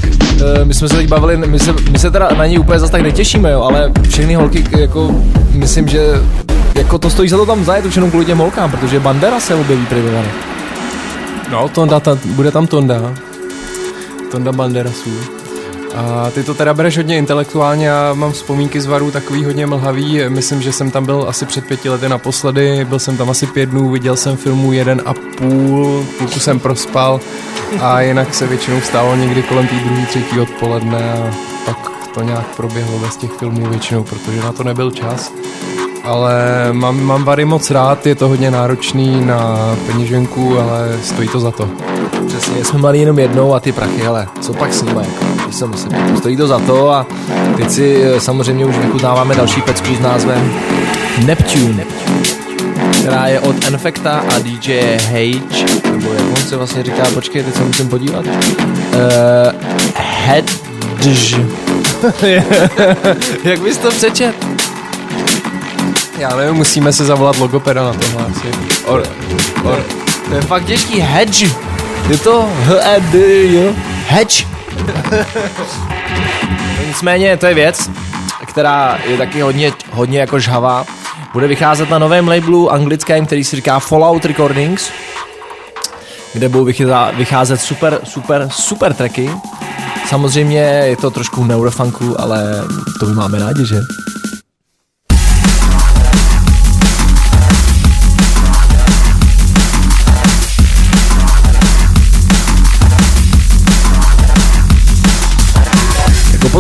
eh, 0.62 0.66
my 0.66 0.74
jsme 0.74 0.90
se 0.90 0.96
teď 0.96 1.08
bavili, 1.08 1.38
my 1.38 1.60
se, 1.60 1.74
my 1.92 2.00
se 2.00 2.12
teda 2.12 2.30
na 2.38 2.46
něj 2.46 2.60
úplně 2.60 2.80
zase 2.80 2.92
tak 2.92 3.02
netěšíme, 3.02 3.52
jo, 3.52 3.62
ale 3.62 3.92
všechny 4.10 4.34
holky, 4.36 4.64
jako, 4.80 5.16
myslím, 5.52 5.88
že 5.88 6.08
jako 6.76 6.98
to 6.98 7.10
stojí 7.10 7.30
za 7.30 7.38
to 7.38 7.46
tam 7.46 7.66
zajet 7.66 7.86
už 7.86 7.96
jenom 7.96 8.10
kvůli 8.10 8.26
těm 8.26 8.38
holkám, 8.38 8.72
protože 8.72 9.00
Bandera 9.00 9.40
se 9.40 9.56
objeví 9.56 9.86
Varech. 9.92 10.61
No, 11.52 11.70
Tonda, 11.70 12.00
ta, 12.00 12.18
bude 12.26 12.52
tam 12.52 12.68
Tonda. 12.68 13.14
Tonda 14.32 14.52
Banderasů. 14.52 15.12
A 15.96 16.30
ty 16.32 16.44
to 16.44 16.54
teda 16.54 16.74
bereš 16.74 16.98
hodně 16.98 17.18
intelektuálně, 17.18 17.88
já 17.88 18.14
mám 18.14 18.32
vzpomínky 18.32 18.82
z 18.82 18.86
Varu 18.86 19.12
takový 19.12 19.46
hodně 19.46 19.66
mlhavý, 19.66 20.22
myslím, 20.30 20.62
že 20.62 20.74
jsem 20.74 20.92
tam 20.92 21.06
byl 21.06 21.26
asi 21.30 21.46
před 21.46 21.66
pěti 21.66 21.90
lety 21.90 22.10
naposledy, 22.10 22.86
byl 22.86 23.00
jsem 23.00 23.18
tam 23.18 23.30
asi 23.30 23.48
pět 23.48 23.70
dnů, 23.70 23.92
viděl 23.92 24.16
jsem 24.16 24.38
filmu 24.38 24.74
jeden 24.74 25.02
a 25.06 25.14
půl, 25.38 26.06
půlku 26.18 26.40
jsem 26.40 26.60
prospal 26.60 27.20
a 27.82 28.02
jinak 28.02 28.34
se 28.34 28.48
většinou 28.48 28.82
stalo 28.82 29.16
někdy 29.16 29.44
kolem 29.44 29.68
té 29.68 29.76
druhé, 29.76 30.06
třetí 30.06 30.40
odpoledne 30.40 31.32
a 31.68 31.74
to 32.14 32.22
nějak 32.22 32.56
proběhlo 32.56 33.00
bez 33.00 33.18
těch 33.18 33.32
filmů 33.32 33.70
většinou, 33.70 34.04
protože 34.04 34.40
na 34.40 34.52
to 34.52 34.64
nebyl 34.64 34.92
čas. 34.92 35.32
Ale 36.04 36.34
mám, 36.72 37.04
mám 37.04 37.24
Vary 37.24 37.46
moc 37.46 37.72
rád, 37.72 38.06
je 38.08 38.16
to 38.16 38.28
hodně 38.28 38.52
náročný 38.52 39.26
na 39.26 39.58
peněženku, 39.88 40.60
ale 40.60 40.98
stojí 41.04 41.28
to 41.28 41.40
za 41.40 41.52
to. 41.52 41.70
Přesně, 42.28 42.66
jsme 42.66 42.80
mali 42.80 43.00
jenom 43.00 43.20
jednou 43.20 43.54
a 43.54 43.60
ty 43.60 43.72
prachy, 43.72 44.02
hele, 44.02 44.28
co 44.42 44.54
pak 44.54 44.74
s 44.74 44.82
nimi, 44.82 45.02
když 45.46 45.62
myslím, 45.66 46.18
stojí 46.18 46.38
to 46.38 46.48
za 46.48 46.60
to 46.60 46.92
a 46.92 47.06
teď 47.58 47.70
si 47.70 48.04
eh, 48.04 48.20
samozřejmě 48.20 48.66
už 48.66 48.78
vychutnáváme 48.78 49.36
další 49.36 49.62
pecku 49.62 49.96
s 49.96 50.00
názvem 50.00 50.54
Neptune, 51.26 51.74
Neptune, 51.74 52.24
která 53.00 53.28
je 53.28 53.40
od 53.40 53.68
Infecta 53.68 54.24
a 54.36 54.40
DJ 54.40 54.98
Hage, 54.98 55.66
nebo 55.92 56.14
jak 56.14 56.28
on 56.28 56.36
se 56.36 56.58
vlastně 56.58 56.84
říká, 56.84 57.04
počkej, 57.14 57.44
teď 57.44 57.56
se 57.56 57.64
musím 57.64 57.90
podívat. 57.90 58.26
Uh, 58.26 58.32
Hedge. 59.96 61.46
jak 63.44 63.60
bys 63.60 63.78
to 63.78 63.92
přečet? 63.92 64.51
Já 66.22 66.36
nevím, 66.36 66.56
musíme 66.56 66.94
se 66.94 67.06
zavolat 67.06 67.38
logopeda 67.38 67.84
na 67.84 67.94
tohle 67.94 68.26
asi. 68.26 68.48
Or, 68.86 69.04
or, 69.64 69.84
To 70.30 70.36
je 70.36 70.42
fakt 70.42 70.66
těžký, 70.66 71.00
hedge. 71.00 71.50
Je 72.10 72.18
to 72.18 72.50
h 72.66 72.74
e 72.82 73.00
d 73.00 73.18
j 73.44 73.76
hedge. 74.08 74.48
Nicméně 76.88 77.38
to 77.38 77.46
je 77.46 77.54
věc, 77.54 77.90
která 78.46 79.00
je 79.08 79.18
taky 79.18 79.42
hodně, 79.42 79.74
hodně 79.92 80.20
jako 80.20 80.40
žhavá. 80.40 80.86
Bude 81.34 81.48
vycházet 81.48 81.90
na 81.90 82.00
novém 82.00 82.28
labelu 82.28 82.72
anglickém, 82.72 83.26
který 83.26 83.44
se 83.44 83.56
říká 83.56 83.80
Fallout 83.80 84.26
Recordings, 84.26 84.90
kde 86.34 86.50
budou 86.50 86.68
vycházet 87.14 87.62
super, 87.62 88.00
super, 88.04 88.50
super 88.52 88.94
tracky. 88.94 89.32
Samozřejmě 90.08 90.60
je 90.60 90.98
to 90.98 91.12
trošku 91.12 91.44
neurofunku, 91.44 92.22
ale 92.22 92.64
to 93.00 93.06
my 93.06 93.14
máme 93.14 93.40
rádi, 93.40 93.66
že? 93.66 93.80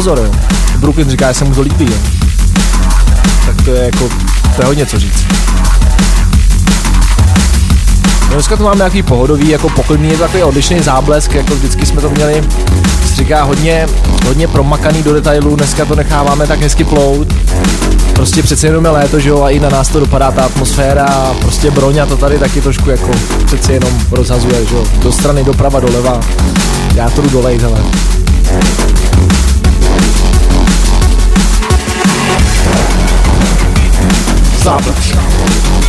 Pozor, 0.03 0.19
jo. 0.19 0.31
Brooklyn 0.77 1.09
říká, 1.09 1.27
že 1.27 1.33
se 1.33 1.45
mu 1.45 1.55
to 1.55 1.61
líbí, 1.61 1.85
jo. 1.85 1.97
Tak 3.45 3.65
to 3.65 3.71
je 3.71 3.83
jako, 3.83 4.09
to 4.55 4.61
je 4.61 4.65
hodně 4.65 4.85
co 4.85 4.99
říct. 4.99 5.25
No 8.27 8.33
dneska 8.33 8.57
tu 8.57 8.63
máme 8.63 8.75
nějaký 8.75 9.03
pohodový, 9.03 9.49
jako 9.49 9.69
poklidný, 9.69 10.09
je 10.09 10.17
to 10.17 10.23
takový 10.23 10.43
odlišný 10.43 10.79
záblesk, 10.79 11.33
jako 11.33 11.55
vždycky 11.55 11.85
jsme 11.85 12.01
to 12.01 12.09
měli, 12.09 12.43
říká 13.15 13.43
hodně, 13.43 13.87
hodně 14.27 14.47
promakaný 14.47 15.03
do 15.03 15.13
detailů, 15.13 15.55
dneska 15.55 15.85
to 15.85 15.95
necháváme 15.95 16.47
tak 16.47 16.61
hezky 16.61 16.83
plout. 16.83 17.27
Prostě 18.13 18.43
přece 18.43 18.67
jenom 18.67 18.85
je 18.85 18.91
léto, 18.91 19.19
že 19.19 19.29
jo, 19.29 19.43
a 19.43 19.49
i 19.49 19.59
na 19.59 19.69
nás 19.69 19.87
to 19.87 19.99
dopadá 19.99 20.31
ta 20.31 20.43
atmosféra 20.43 21.05
a 21.05 21.33
prostě 21.33 21.71
broňa 21.71 22.05
to 22.05 22.17
tady 22.17 22.39
taky 22.39 22.61
trošku 22.61 22.89
jako 22.89 23.11
přece 23.45 23.73
jenom 23.73 23.91
rozhazuje, 24.11 24.65
že 24.65 24.75
jo, 24.75 24.83
do 25.03 25.11
strany, 25.11 25.43
doprava, 25.43 25.79
doleva. 25.79 26.19
Já 26.95 27.09
to 27.09 27.21
jdu 27.21 27.29
dolejt, 27.29 27.61
hele. 27.61 27.81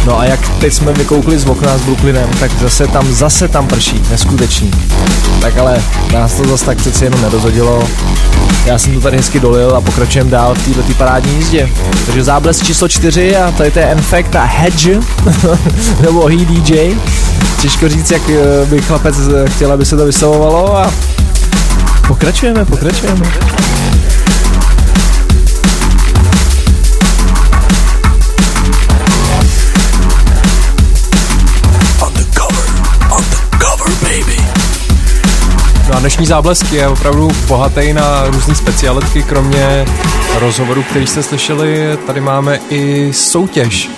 No 0.06 0.18
a 0.18 0.24
jak 0.24 0.48
teď 0.48 0.72
jsme 0.72 0.92
vykoukli 0.92 1.38
z 1.38 1.46
okna 1.46 1.78
s 1.78 1.80
Brooklynem, 1.80 2.28
tak 2.40 2.50
zase 2.61 2.87
tam, 2.87 3.12
zase 3.12 3.48
tam 3.48 3.66
prší, 3.66 4.02
neskutečný. 4.11 4.70
Tak 5.40 5.58
ale 5.58 5.82
nás 6.12 6.35
to 6.35 6.44
zase 6.44 6.64
tak 6.64 6.78
přeci 6.78 7.04
jenom 7.04 7.22
nerozhodilo. 7.22 7.88
Já 8.64 8.78
jsem 8.78 8.94
to 8.94 9.00
tady 9.00 9.16
hezky 9.16 9.40
dolil 9.40 9.76
a 9.76 9.80
pokračujeme 9.80 10.30
dál 10.30 10.54
v 10.54 10.74
této 10.74 10.94
parádní 10.94 11.37
jízdě. 11.37 11.68
Takže 12.06 12.24
záblesk 12.24 12.64
číslo 12.64 12.88
4 12.88 13.37
a 13.37 13.50
tady 13.50 13.70
to 13.70 13.78
je 13.78 13.92
Infect 13.92 14.37
a 14.37 14.44
Hedge, 14.44 15.00
nebo 16.00 16.26
He 16.26 16.37
DJ. 16.37 16.96
Těžko 17.61 17.88
říct, 17.88 18.11
jak 18.11 18.22
eh, 18.30 18.66
by 18.66 18.82
chlapec 18.82 19.16
eh, 19.18 19.50
chtěl, 19.50 19.72
aby 19.72 19.85
se 19.85 19.96
to 19.96 20.06
vyslovovalo 20.06 20.76
a 20.76 20.92
pokračujeme, 22.08 22.64
pokračujeme. 22.64 23.32
No 35.92 35.98
a 35.98 36.00
dnešní 36.00 36.26
záblesk 36.26 36.72
je 36.72 36.88
opravdu 36.88 37.31
bohatý 37.48 37.92
na 37.92 38.24
různé 38.26 38.55
specialitky, 38.55 39.22
kromě 39.22 39.87
rozhovoru, 40.38 40.83
který 40.83 41.07
jste 41.07 41.22
slyšeli, 41.22 41.98
tady 42.07 42.20
máme 42.20 42.59
i 42.70 43.12
soutěž. 43.12 43.90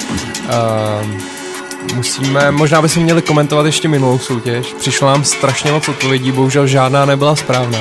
Uh, 0.44 1.96
musíme, 1.96 2.50
možná 2.50 2.82
bychom 2.82 3.02
měli 3.02 3.22
komentovat 3.22 3.66
ještě 3.66 3.88
minulou 3.88 4.18
soutěž. 4.18 4.74
Přišlo 4.78 5.08
nám 5.08 5.24
strašně 5.24 5.72
moc 5.72 5.88
odpovědí, 5.88 6.32
bohužel 6.32 6.66
žádná 6.66 7.04
nebyla 7.04 7.36
správná. 7.36 7.78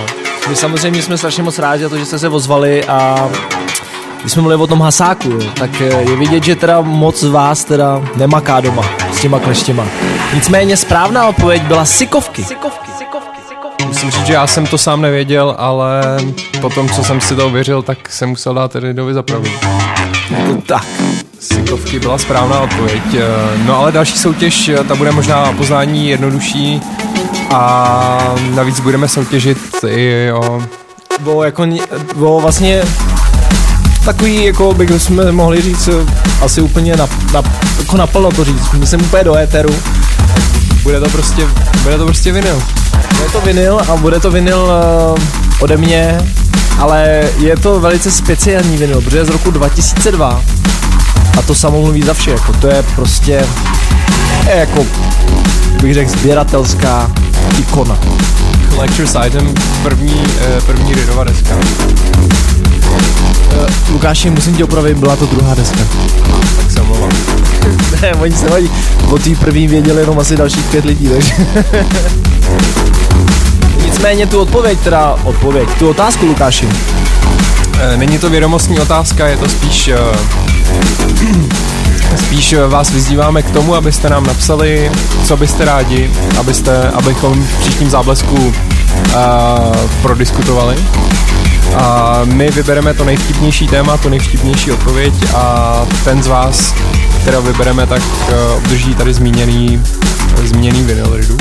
My 0.50 0.56
samozřejmě 0.56 1.02
jsme 1.02 1.18
strašně 1.18 1.44
moc 1.44 1.60
rádi 1.60 1.84
za 1.84 1.90
to, 1.90 1.98
že 1.98 2.06
jste 2.06 2.20
se 2.20 2.30
ozvali 2.30 2.86
a 2.86 3.30
když 4.22 4.34
jsme 4.34 4.42
mluvili 4.42 4.62
o 4.62 4.68
tom 4.68 4.82
hasáku, 4.82 5.30
jo, 5.30 5.40
tak 5.60 5.80
je 5.80 6.16
vidět, 6.16 6.44
že 6.44 6.56
teda 6.56 6.82
moc 6.82 7.20
z 7.20 7.30
vás 7.30 7.66
teda 7.66 8.02
nemaká 8.16 8.60
doma 8.60 8.84
s 9.14 9.22
těma 9.22 9.40
kleštěma. 9.40 9.86
Nicméně 10.34 10.78
správná 10.78 11.28
odpověď 11.28 11.62
byla 11.62 11.86
sikovky, 11.86 12.44
sikovky. 12.44 12.83
Musím 14.04 14.20
říct, 14.20 14.28
že 14.28 14.34
já 14.34 14.48
jsem 14.48 14.68
to 14.68 14.78
sám 14.78 15.02
nevěděl, 15.02 15.56
ale 15.58 16.02
potom, 16.62 16.90
co 16.90 17.04
jsem 17.04 17.22
si 17.22 17.36
to 17.36 17.46
ověřil, 17.48 17.82
tak 17.82 17.98
jsem 18.10 18.30
musel 18.30 18.54
dát 18.54 18.76
Ridovi 18.76 19.14
za 19.14 19.24
pravdu. 19.24 19.50
To 20.48 20.62
tak. 20.66 20.86
Sikovky 21.40 22.00
byla 22.00 22.18
správná 22.18 22.60
odpověď. 22.60 23.02
Eh, 23.18 23.22
No 23.66 23.78
ale 23.78 23.92
další 23.92 24.18
soutěž, 24.18 24.70
eh, 24.70 24.84
ta 24.84 24.96
bude 24.96 25.12
možná 25.12 25.54
poznání 25.54 26.10
jednodušší 26.10 26.82
a 27.50 28.36
navíc 28.56 28.80
budeme 28.80 29.08
soutěžit 29.08 29.58
i 29.88 30.32
o 30.32 30.62
Bylo 31.20 31.44
jako, 31.44 31.66
bylo 32.16 32.40
vlastně 32.40 32.84
takový, 34.06 34.44
jako 34.46 34.74
bychom 34.74 35.32
mohli 35.32 35.62
říct, 35.62 35.88
eh, 35.88 36.06
asi 36.42 36.62
úplně 36.62 36.96
na, 36.96 37.08
na, 37.34 37.42
jako 37.80 37.98
naplno 37.98 38.32
to 38.32 38.44
říct, 38.44 38.72
myslím 38.74 39.02
úplně 39.02 39.24
do 39.24 39.36
éteru. 39.36 39.76
Bude 40.84 41.00
to 41.00 41.10
prostě, 41.10 41.48
bude 41.84 41.98
to 41.98 42.06
prostě 42.06 42.32
vinyl. 42.32 42.62
Bude 43.18 43.30
to 43.32 43.42
vinyl 43.42 43.80
a 43.90 43.96
bude 43.96 44.20
to 44.20 44.32
vinyl 44.32 44.72
uh, 45.14 45.20
ode 45.60 45.78
mě, 45.78 46.18
ale 46.80 47.30
je 47.38 47.58
to 47.58 47.80
velice 47.80 48.12
speciální 48.12 48.78
vinyl, 48.78 49.02
protože 49.02 49.18
je 49.18 49.26
z 49.26 49.30
roku 49.30 49.52
2002 49.52 50.42
a 51.38 51.42
to 51.42 51.56
samo 51.56 51.82
mluví 51.82 52.02
za 52.02 52.14
vše, 52.14 52.32
jako 52.32 52.54
to 52.54 52.68
je 52.68 52.84
prostě 52.96 53.46
je 54.48 54.56
jako, 54.56 54.86
bych 55.82 55.94
řekl, 55.94 56.12
sběratelská 56.12 57.12
ikona. 57.60 57.98
Collector's 58.70 59.16
Item, 59.28 59.54
první, 59.84 60.24
eh, 60.42 60.62
první 60.66 60.94
Ridova 60.94 61.24
deska. 61.24 61.56
Uh, 63.54 63.68
Lukáši, 63.90 64.30
musím 64.30 64.56
tě 64.56 64.64
opravit, 64.64 64.98
byla 64.98 65.16
to 65.16 65.26
druhá 65.26 65.56
deska. 65.56 65.80
Tak 66.58 66.72
se 66.72 66.82
omlouvám. 66.82 67.33
ne, 68.02 68.14
oni 68.14 68.34
se 68.34 68.50
mají, 68.50 68.70
o 69.10 69.18
té 69.18 69.30
první 69.36 69.68
věděli 69.68 70.02
jenom 70.02 70.20
asi 70.20 70.38
dalších 70.38 70.66
pět 70.66 70.86
lidí, 70.86 71.10
takže... 71.10 71.34
Nicméně 73.86 74.28
tu 74.28 74.40
odpověď, 74.40 74.80
teda 74.80 75.16
odpověď, 75.24 75.70
tu 75.80 75.90
otázku 75.90 76.26
Lukáši, 76.26 76.68
Eh, 77.80 77.98
Není 77.98 78.20
to 78.20 78.30
vědomostní 78.30 78.80
otázka, 78.80 79.28
je 79.28 79.38
to 79.38 79.50
spíš 79.50 79.88
eh, 79.88 79.98
spíš 82.18 82.54
eh, 82.54 82.68
vás 82.68 82.92
vyzýváme 82.92 83.44
k 83.44 83.52
tomu, 83.52 83.76
abyste 83.76 84.10
nám 84.10 84.28
napsali, 84.28 84.92
co 85.26 85.38
byste 85.38 85.66
rádi, 85.66 86.12
abyste, 86.40 86.90
abychom 86.90 87.44
v 87.44 87.60
příštím 87.60 87.90
záblesku 87.90 88.36
uh, 88.36 88.54
prodiskutovali. 90.02 90.76
A 91.76 92.22
my 92.24 92.52
vybereme 92.52 92.94
to 92.94 93.04
nejvtipnější 93.04 93.68
téma, 93.68 93.98
tu 93.98 94.10
nejvtipnější 94.10 94.72
odpověď 94.72 95.14
a 95.36 95.76
ten 96.04 96.24
z 96.24 96.28
vás, 96.28 96.76
kterého 97.24 97.42
vybereme, 97.42 97.88
tak 97.88 98.02
uh, 98.02 98.58
obdrží 98.58 98.96
tady 98.96 99.14
zmíněný, 99.14 99.84
zmíněný 100.44 100.84
vinyl 100.84 101.18
ridu. 101.18 101.38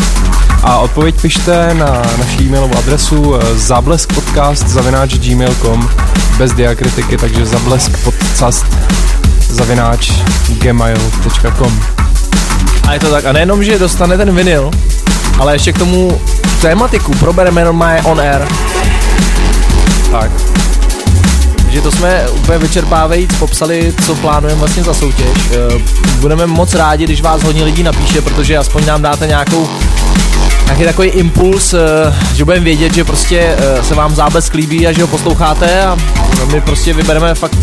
A 0.63 0.79
odpověď 0.79 1.21
pište 1.21 1.75
na 1.75 2.03
naši 2.19 2.43
e-mailovou 2.43 2.79
adresu 2.79 3.35
eh, 3.37 3.59
zableskpodcast 3.59 4.69
zavináč 4.69 5.15
gmail.com 5.15 5.89
bez 6.39 6.53
diakritiky, 6.53 7.17
takže 7.17 7.47
zableskpodcast 7.47 8.67
zavináč 9.49 10.13
gmail.com 10.49 11.81
A 12.89 12.95
je 12.95 13.01
to 13.01 13.11
tak. 13.11 13.25
A 13.25 13.33
nejenom, 13.33 13.65
že 13.65 13.79
dostane 13.79 14.17
ten 14.17 14.35
vinyl, 14.35 14.71
ale 15.39 15.55
ještě 15.55 15.73
k 15.73 15.79
tomu 15.79 16.21
tématiku 16.61 17.15
probereme 17.15 17.65
normálně 17.65 18.03
on 18.03 18.21
air. 18.21 18.49
Tak. 20.11 20.31
Takže 21.73 21.83
to 21.83 21.93
jsme 21.93 22.29
úplně 22.31 22.59
vyčerpávajíc 22.59 23.35
popsali, 23.39 23.95
co 24.07 24.15
plánujeme 24.15 24.59
vlastně 24.59 24.83
za 24.85 24.95
soutěž. 24.95 25.29
Eh, 25.51 25.83
Budeme 26.21 26.47
moc 26.47 26.75
rádi, 26.75 27.05
když 27.05 27.21
vás 27.21 27.43
hodně 27.43 27.65
lidí 27.65 27.83
napíše, 27.83 28.21
protože 28.21 28.59
aspoň 28.59 28.87
nám 28.87 29.03
dáte 29.03 29.27
nějakou 29.27 29.69
nějaký 30.67 30.85
takový 30.85 31.09
impuls, 31.09 31.75
eh, 31.75 31.79
že 32.35 32.45
budeme 32.45 32.65
vědět, 32.65 32.95
že 32.95 33.05
prostě 33.05 33.57
eh, 33.59 33.83
se 33.85 33.95
vám 33.95 34.15
záblesk 34.15 34.55
líbí 34.55 34.87
a 34.87 34.93
že 34.93 35.03
ho 35.03 35.09
posloucháte 35.09 35.83
a 35.85 35.97
my 36.53 36.61
prostě 36.61 36.93
vybereme 36.93 37.35
fakt 37.35 37.57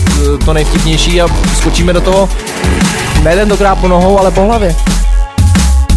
to 0.45 0.53
nejvtipnější 0.53 1.21
a 1.21 1.27
skočíme 1.57 1.93
do 1.93 2.01
toho 2.01 2.29
ne 3.23 3.35
tentokrát 3.35 3.75
po 3.75 3.87
nohou, 3.87 4.19
ale 4.19 4.31
po 4.31 4.41
hlavě. 4.41 4.75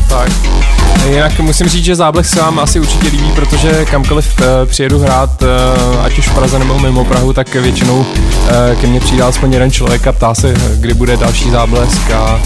Tak. 0.09 0.52
Jinak 1.09 1.41
musím 1.41 1.69
říct, 1.69 1.85
že 1.85 1.97
záblech 1.97 2.27
se 2.27 2.41
vám 2.41 2.59
asi 2.59 2.81
určitě 2.81 3.09
líbí, 3.09 3.33
protože 3.35 3.85
kamkoliv 3.85 4.41
uh, 4.41 4.47
přijedu 4.67 4.99
hrát, 4.99 5.43
uh, 5.43 5.49
ať 6.05 6.19
už 6.19 6.29
v 6.29 6.35
Praze 6.35 6.59
nebo 6.59 6.79
mimo 6.79 7.05
Prahu, 7.05 7.33
tak 7.33 7.55
většinou 7.55 7.99
uh, 7.99 8.07
ke 8.81 8.87
mně 8.87 9.01
přijde 9.01 9.23
alespoň 9.23 9.53
jeden 9.53 9.71
člověk 9.71 10.07
a 10.07 10.13
ptá 10.13 10.35
se, 10.35 10.55
kdy 10.77 10.95
bude 10.95 11.17
další 11.17 11.51
záblesk 11.51 12.11
a, 12.11 12.35
uh, 12.35 12.41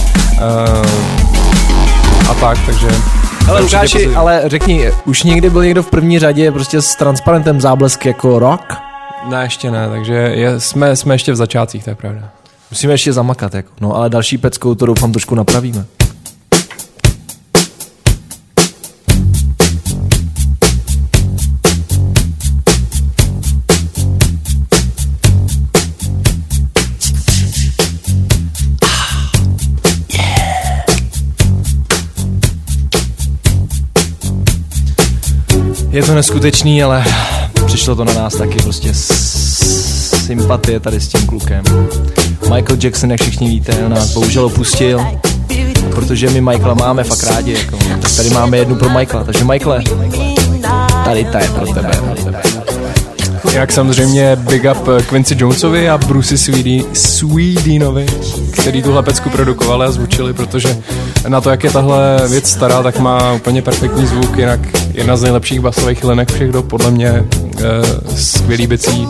a 2.30 2.34
tak, 2.34 2.58
takže... 2.66 2.88
Ale 3.48 3.60
Lukáši, 3.60 4.14
ale 4.14 4.42
řekni, 4.46 4.90
už 5.04 5.22
někdy 5.22 5.50
byl 5.50 5.64
někdo 5.64 5.82
v 5.82 5.90
první 5.90 6.18
řadě 6.18 6.52
prostě 6.52 6.82
s 6.82 6.94
transparentem 6.94 7.60
záblesk 7.60 8.06
jako 8.06 8.38
rock? 8.38 8.74
Ne, 9.28 9.42
ještě 9.42 9.70
ne, 9.70 9.88
takže 9.88 10.14
je, 10.14 10.60
jsme, 10.60 10.96
jsme 10.96 11.14
ještě 11.14 11.32
v 11.32 11.36
začátcích, 11.36 11.84
to 11.84 11.90
je 11.90 11.96
pravda. 11.96 12.20
Musíme 12.70 12.92
ještě 12.92 13.12
zamakat, 13.12 13.54
jako. 13.54 13.68
No 13.80 13.96
ale 13.96 14.10
další 14.10 14.38
peckou 14.38 14.74
to 14.74 14.86
doufám 14.86 15.12
trošku 15.12 15.34
napravíme. 15.34 15.84
Je 35.96 36.02
to 36.02 36.14
neskutečný, 36.14 36.82
ale 36.82 37.04
přišlo 37.66 37.94
to 37.94 38.04
na 38.04 38.12
nás 38.12 38.34
taky 38.34 38.62
prostě 38.62 38.94
sympatie 40.26 40.80
tady 40.80 41.00
s 41.00 41.08
tím 41.08 41.26
klukem. 41.26 41.64
Michael 42.54 42.78
Jackson, 42.82 43.10
jak 43.10 43.20
všichni 43.20 43.48
víte, 43.48 43.88
nás 43.88 44.14
bohužel 44.14 44.44
opustil, 44.44 45.06
protože 45.94 46.30
my 46.30 46.40
Michaela 46.40 46.74
máme 46.74 47.04
fakt 47.04 47.22
rádi, 47.22 47.52
jako. 47.52 47.78
tak 48.00 48.16
tady 48.16 48.30
máme 48.30 48.58
jednu 48.58 48.74
pro 48.76 48.88
Michaela, 48.88 49.24
takže 49.24 49.44
Michaele, 49.44 49.82
tady 51.04 51.24
ta 51.24 51.40
je 51.40 51.48
pro 51.48 51.66
tebe. 51.66 51.90
Pro 51.90 52.24
tebe. 52.24 52.42
Jinak 53.56 53.72
samozřejmě 53.72 54.36
big 54.36 54.66
up 54.70 54.88
eh, 54.88 55.02
Quincy 55.02 55.36
Jonesovi 55.38 55.88
a 55.88 55.98
Brucey 55.98 56.38
Sweden- 56.38 56.84
Swedenovi, 56.92 58.06
který 58.52 58.82
tuhle 58.82 59.02
pecku 59.02 59.30
produkovali 59.30 59.86
a 59.86 59.90
zvučili, 59.90 60.32
protože 60.32 60.76
na 61.28 61.40
to, 61.40 61.50
jak 61.50 61.64
je 61.64 61.70
tahle 61.70 62.28
věc 62.28 62.50
stará, 62.50 62.82
tak 62.82 62.98
má 62.98 63.32
úplně 63.32 63.62
perfektní 63.62 64.06
zvuk, 64.06 64.36
jinak 64.38 64.60
jedna 64.92 65.16
z 65.16 65.22
nejlepších 65.22 65.60
basových 65.60 66.04
linek 66.04 66.32
všech 66.32 66.52
dob, 66.52 66.68
podle 66.68 66.90
mě 66.90 67.08
e, 67.08 67.24
skvělý 68.16 68.66
bicí 68.66 69.08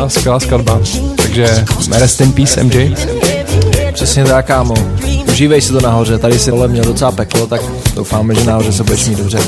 a 0.00 0.08
skvělá 0.08 0.40
skladba. 0.40 0.80
Takže 1.16 1.64
rest 1.90 2.20
in 2.20 2.32
peace 2.32 2.64
MJ. 2.64 2.94
Přesně 3.92 4.24
tak, 4.24 4.46
kámo. 4.46 4.74
Užívej 5.28 5.60
si 5.60 5.72
to 5.72 5.80
nahoře, 5.80 6.18
tady 6.18 6.38
si 6.38 6.50
dole 6.50 6.68
měl 6.68 6.84
docela 6.84 7.12
peklo, 7.12 7.46
tak 7.46 7.60
doufáme, 7.94 8.34
že 8.34 8.44
nahoře 8.44 8.72
se 8.72 8.84
budeš 8.84 9.06
mít 9.06 9.18
dobře. 9.18 9.38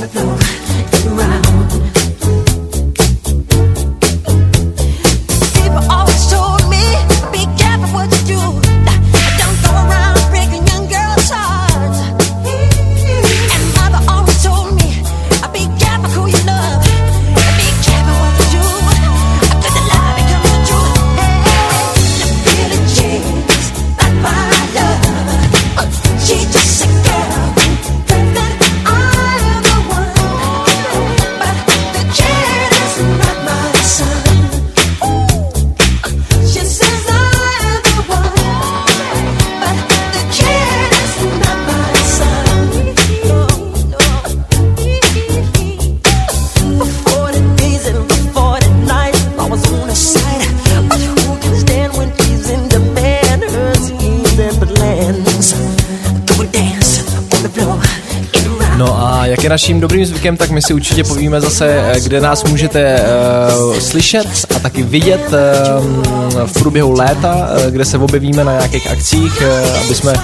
Je 59.47 59.51
naším 59.51 59.81
dobrým 59.81 60.07
zvykem, 60.07 60.37
tak 60.37 60.51
my 60.51 60.63
si 60.63 60.75
určitě 60.75 61.05
povíme 61.05 61.41
zase, 61.41 61.67
eh, 61.67 62.01
kde 62.01 62.21
nás 62.21 62.45
můžete 62.45 63.01
uh, 63.01 63.79
slyšet 63.79 64.27
a 64.57 64.59
taky 64.59 64.83
vidět 64.83 65.21
uh, 65.33 66.47
v 66.47 66.53
průběhu 66.53 66.93
léta, 66.93 67.35
uh, 67.35 67.71
kde 67.71 67.85
se 67.85 67.99
objevíme 67.99 68.45
na 68.45 68.53
nějakých 68.53 68.91
akcích, 68.91 69.43
uh, 69.43 69.81
aby 69.85 69.95
jsme 69.95 70.15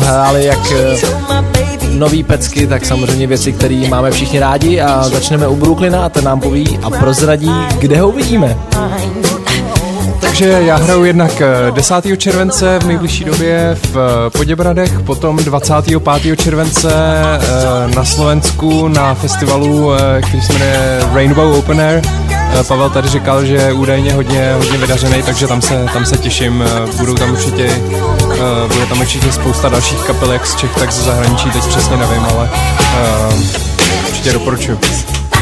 zahráli 0.00 0.44
jak 0.44 0.70
uh, 0.70 1.98
nový 1.98 2.22
pecky, 2.22 2.66
tak 2.66 2.84
samozřejmě 2.84 3.26
věci, 3.26 3.52
které 3.52 3.88
máme 3.88 4.10
všichni 4.10 4.38
rádi 4.38 4.80
a 4.80 5.08
začneme 5.08 5.48
u 5.48 5.56
Brooklyna 5.56 6.04
a 6.04 6.08
ten 6.08 6.24
nám 6.24 6.40
poví 6.40 6.78
a 6.82 6.90
prozradí, 6.90 7.52
kde 7.78 8.00
ho 8.00 8.08
uvidíme. 8.08 8.56
Takže 10.32 10.58
já 10.60 10.76
hraju 10.76 11.04
jednak 11.04 11.40
eh, 11.40 11.70
10. 11.70 11.94
července 12.16 12.78
v 12.78 12.86
nejbližší 12.86 13.24
době 13.24 13.76
v 13.82 13.96
eh, 13.96 14.30
Poděbradech, 14.30 15.00
potom 15.00 15.36
25. 15.36 16.36
července 16.40 16.92
eh, 16.94 17.94
na 17.94 18.04
Slovensku 18.04 18.88
na 18.88 19.14
festivalu, 19.14 19.94
eh, 19.94 20.22
který 20.22 20.42
se 20.42 20.52
jmenuje 20.52 21.00
Rainbow 21.14 21.54
Open 21.58 21.80
Air. 21.80 22.02
Eh, 22.60 22.64
Pavel 22.64 22.90
tady 22.90 23.08
říkal, 23.08 23.44
že 23.44 23.54
je 23.54 23.72
údajně 23.72 24.12
hodně, 24.12 24.54
hodně 24.58 24.78
vydařený, 24.78 25.22
takže 25.22 25.46
tam 25.46 25.62
se, 25.62 25.86
tam 25.92 26.04
se 26.06 26.18
těším. 26.18 26.64
Eh, 26.66 26.96
Budou 26.96 27.14
tam 27.14 27.30
určitě, 27.30 27.64
eh, 27.66 28.68
bude 28.74 28.86
tam 28.86 29.00
určitě 29.00 29.32
spousta 29.32 29.68
dalších 29.68 30.00
kapel, 30.00 30.32
jak 30.32 30.46
z 30.46 30.56
Čech, 30.56 30.74
tak 30.74 30.92
ze 30.92 31.02
zahraničí, 31.02 31.50
teď 31.50 31.66
přesně 31.66 31.96
nevím, 31.96 32.26
ale 32.34 32.50
eh, 32.94 33.34
určitě 34.08 34.32
doporučuji. 34.32 34.78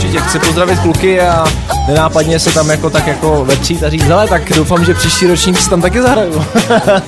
Určitě 0.00 0.20
chci 0.20 0.38
pozdravit 0.38 0.78
kluky 0.78 1.20
a 1.20 1.44
nenápadně 1.88 2.38
se 2.38 2.50
tam 2.50 2.70
jako 2.70 2.90
tak 2.90 3.06
jako 3.06 3.44
vepřít 3.44 3.82
a 3.82 3.90
říct, 3.90 4.04
hele, 4.04 4.28
tak 4.28 4.52
doufám, 4.52 4.84
že 4.84 4.94
příští 4.94 5.26
ročník 5.26 5.58
si 5.58 5.70
tam 5.70 5.82
taky 5.82 6.02
zahraju. 6.02 6.44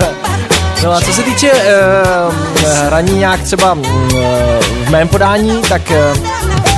no 0.85 0.92
a 0.92 1.00
co 1.00 1.12
se 1.12 1.22
týče 1.22 1.50
uh, 1.52 2.35
hraní 2.87 3.18
nějak 3.18 3.42
třeba 3.42 3.72
uh, 3.72 3.83
v 4.87 4.90
mém 4.90 5.09
podání, 5.09 5.62
tak 5.68 5.83
uh, 5.90 6.18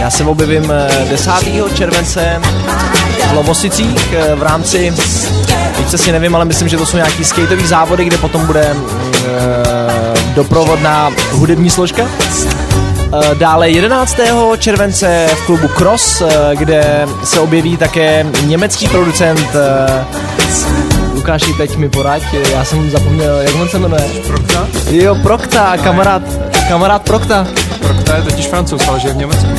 já 0.00 0.10
se 0.10 0.24
objevím 0.24 0.64
uh, 0.64 1.08
10. 1.10 1.30
července 1.74 2.40
v 3.30 3.32
Lomosicích 3.34 4.14
v 4.34 4.42
rámci, 4.42 4.94
teď 5.76 5.86
přesně 5.86 6.12
nevím, 6.12 6.34
ale 6.34 6.44
myslím, 6.44 6.68
že 6.68 6.76
to 6.76 6.86
jsou 6.86 6.96
nějaký 6.96 7.24
skateový 7.24 7.66
závody, 7.66 8.04
kde 8.04 8.18
potom 8.18 8.46
bude 8.46 8.74
uh, 8.74 10.34
doprovodná 10.34 11.10
hudební 11.30 11.70
složka. 11.70 12.02
Eh, 13.22 13.34
Dále 13.34 13.70
11. 13.70 14.16
července 14.58 15.26
v 15.34 15.46
klubu 15.46 15.68
Cross, 15.68 16.20
eh, 16.20 16.56
kde 16.56 17.06
se 17.24 17.40
objeví 17.40 17.76
také 17.76 18.26
německý 18.46 18.88
producent 18.88 19.48
eh, 19.54 20.04
Lukáši, 21.14 21.52
teď 21.52 21.76
mi 21.76 21.88
poraď, 21.88 22.22
já 22.52 22.64
jsem 22.64 22.90
zapomněl, 22.90 23.36
jak 23.40 23.54
on 23.54 23.68
se 23.68 23.78
jmenuje? 23.78 24.02
Prokta? 24.26 24.66
Jo, 24.90 25.14
Prokta, 25.14 25.76
kamarád, 25.76 26.22
kamarád 26.68 27.02
Prokta. 27.02 27.46
Prokta 27.80 28.16
je 28.16 28.22
totiž 28.22 28.46
francouz, 28.46 28.88
ale 28.88 29.00
žije 29.00 29.12
v 29.12 29.16
Německu. 29.16 29.50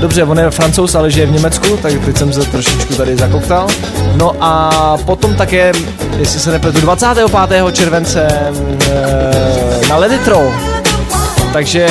Dobře, 0.00 0.24
on 0.24 0.38
je 0.38 0.50
francouz, 0.50 0.94
ale 0.94 1.10
žije 1.10 1.26
v 1.26 1.32
Německu, 1.32 1.76
tak 1.76 1.92
teď 2.04 2.16
jsem 2.16 2.32
se 2.32 2.40
trošičku 2.40 2.94
tady 2.94 3.16
zakoktal. 3.16 3.66
No 4.16 4.32
a 4.40 4.96
potom 5.04 5.34
také, 5.34 5.72
jestli 6.18 6.40
se 6.40 6.50
nepletu, 6.50 6.80
25. 6.80 7.72
července 7.72 8.28
na 9.88 9.96
Leditro. 9.96 10.52
Takže 11.52 11.88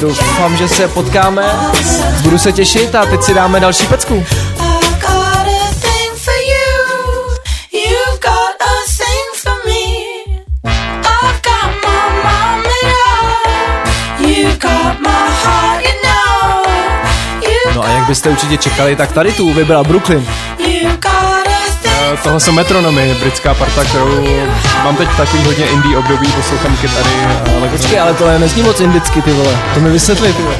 doufám, 0.00 0.56
že 0.56 0.68
se 0.68 0.88
potkáme, 0.88 1.42
budu 2.22 2.38
se 2.38 2.52
těšit 2.52 2.94
a 2.94 3.06
teď 3.06 3.22
si 3.22 3.34
dáme 3.34 3.60
další 3.60 3.86
pecku. 3.86 4.14
I've 4.14 5.00
got 5.00 5.46
a 5.46 5.74
thing 5.80 6.12
for 6.14 6.34
you. 6.34 7.00
You've 7.72 8.20
got 8.20 8.56
a 8.60 8.74
thing 8.96 9.28
for 9.34 9.52
me. 9.66 10.06
I've 11.02 11.40
got 11.42 11.70
my 11.82 12.22
mom 12.22 12.64
and 12.66 12.94
I. 13.06 14.28
You've 14.28 14.58
got 14.58 15.00
my 15.00 15.30
heart, 15.44 15.84
you 15.84 15.92
know. 16.02 16.64
You've 17.42 17.76
No 17.76 17.84
a 17.84 17.88
jak 17.88 18.06
byste 18.06 18.28
určitě 18.30 18.56
čekali, 18.56 18.96
tak 18.96 19.12
tady 19.12 19.32
tu 19.32 19.52
vybral 19.54 19.84
Brooklyn. 19.84 20.26
Tohle 22.16 22.40
jsou 22.40 22.52
Metronomy, 22.52 23.16
britská 23.20 23.54
parta, 23.54 23.84
kterou 23.84 24.26
mám 24.84 24.96
teď 24.96 25.08
takový 25.16 25.44
hodně 25.44 25.66
indie 25.66 25.98
období, 25.98 26.26
poslouchám 26.26 26.76
kytary 26.76 27.10
a 27.10 27.30
elektroniku. 27.30 27.76
Počkej, 27.76 28.00
ale 28.00 28.14
tohle 28.14 28.38
nezní 28.38 28.62
moc 28.62 28.80
indicky, 28.80 29.22
ty 29.22 29.32
vole. 29.32 29.58
To 29.74 29.80
mi 29.80 29.90
vysvětli, 29.90 30.32
ty 30.32 30.42
vole. 30.42 30.56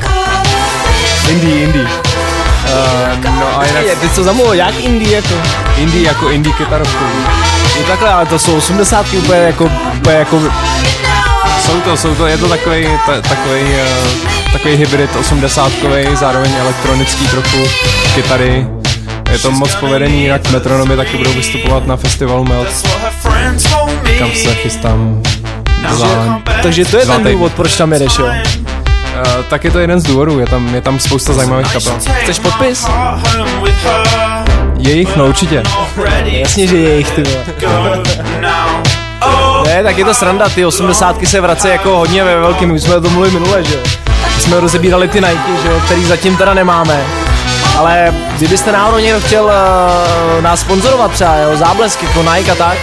Indie, 1.28 1.60
indie. 1.62 1.84
Uh, 1.84 3.34
no 3.38 3.58
a 3.58 3.66
jinak 3.66 3.84
Je, 3.84 3.96
ty 3.96 4.08
co 4.08 4.24
zamluvil, 4.24 4.54
jak 4.54 4.80
indie 4.80 5.16
jako? 5.16 5.34
indie 5.76 6.06
jako 6.06 6.28
indie 6.28 6.54
kytarovku. 6.54 7.04
Je 7.78 7.84
takhle, 7.84 8.12
ale 8.12 8.26
to 8.26 8.38
jsou 8.38 8.56
80 8.56 9.06
úplně 9.12 9.38
jako, 9.38 9.70
úplně 9.96 10.16
jako, 10.16 10.42
Jsou 11.66 11.80
to, 11.80 11.96
jsou 11.96 12.14
to, 12.14 12.26
je 12.26 12.38
to 12.38 12.48
takový, 12.48 12.86
ta, 13.06 13.20
takový, 13.20 13.60
uh, 13.60 14.52
takový 14.52 14.76
hybrid 14.76 15.16
osmdesátkový, 15.16 16.16
zároveň 16.16 16.52
elektronický 16.60 17.28
trochu, 17.28 17.58
kytary. 18.14 18.79
Je 19.32 19.38
to 19.38 19.50
moc 19.50 19.74
povedení, 19.74 20.22
jinak 20.22 20.50
metronomy 20.50 20.96
taky 20.96 21.16
budou 21.16 21.32
vystupovat 21.32 21.86
na 21.86 21.96
festivalu 21.96 22.44
Melt, 22.44 22.86
kam 24.18 24.30
se 24.32 24.54
chystám 24.54 25.22
za, 25.90 26.38
takže 26.62 26.84
to 26.84 26.96
je 26.96 27.06
ten 27.06 27.16
týdny. 27.16 27.32
důvod, 27.32 27.52
proč 27.52 27.76
tam 27.76 27.92
jedeš, 27.92 28.18
jo? 28.18 28.26
Uh, 28.26 29.42
tak 29.50 29.64
je 29.64 29.70
to 29.70 29.78
jeden 29.78 30.00
z 30.00 30.04
důvodů, 30.04 30.38
je 30.38 30.46
tam, 30.46 30.74
je 30.74 30.80
tam 30.80 30.98
spousta 30.98 31.32
zajímavých 31.32 31.72
kapel. 31.72 31.92
Chceš 32.22 32.38
podpis? 32.38 32.86
Je 34.78 34.92
jich, 34.92 35.16
no 35.16 35.26
určitě. 35.26 35.62
Jasně, 36.24 36.66
že 36.66 36.76
je 36.76 36.96
jich, 36.98 37.10
ty. 37.10 37.22
Ne, 39.64 39.82
tak 39.82 39.98
je 39.98 40.04
to 40.04 40.14
sranda, 40.14 40.48
ty 40.48 40.64
osmdesátky 40.66 41.26
se 41.26 41.40
vrací 41.40 41.68
jako 41.68 41.96
hodně 41.96 42.24
ve 42.24 42.40
velkým, 42.40 42.72
my 42.72 42.80
jsme 42.80 43.00
to 43.00 43.10
mluvili 43.10 43.30
minule, 43.40 43.64
že 43.64 43.74
jo. 43.74 43.80
My 44.36 44.42
jsme 44.42 44.60
rozebírali 44.60 45.08
ty 45.08 45.20
Nike, 45.20 45.62
že 45.62 45.68
jo, 45.68 45.80
který 45.86 46.04
zatím 46.04 46.36
teda 46.36 46.54
nemáme. 46.54 47.04
Ale 47.80 48.14
kdybyste 48.36 48.72
náhodou 48.72 48.98
někdo 48.98 49.20
chtěl 49.20 49.44
uh, 49.44 50.42
nás 50.42 50.60
sponzorovat 50.60 51.12
třeba, 51.12 51.36
jo, 51.36 51.56
záblesk 51.56 52.02
jako 52.02 52.22
Nike 52.22 52.50
a 52.50 52.54
tak, 52.54 52.78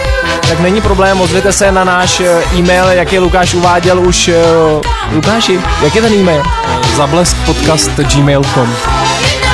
tak 0.48 0.60
není 0.60 0.80
problém, 0.80 1.20
ozvěte 1.20 1.52
se 1.52 1.72
na 1.72 1.84
náš 1.84 2.20
eh, 2.20 2.42
e-mail, 2.56 2.88
jak 2.88 3.12
je 3.12 3.20
Lukáš 3.20 3.54
uváděl 3.54 4.00
už. 4.00 4.28
Uh, 4.28 4.80
Lukáši, 5.12 5.60
jak 5.82 5.94
je 5.94 6.02
ten 6.02 6.12
e-mail? 6.12 6.42
Zablesk 6.96 7.36
podcast 7.46 7.90
gmail.com 7.90 8.76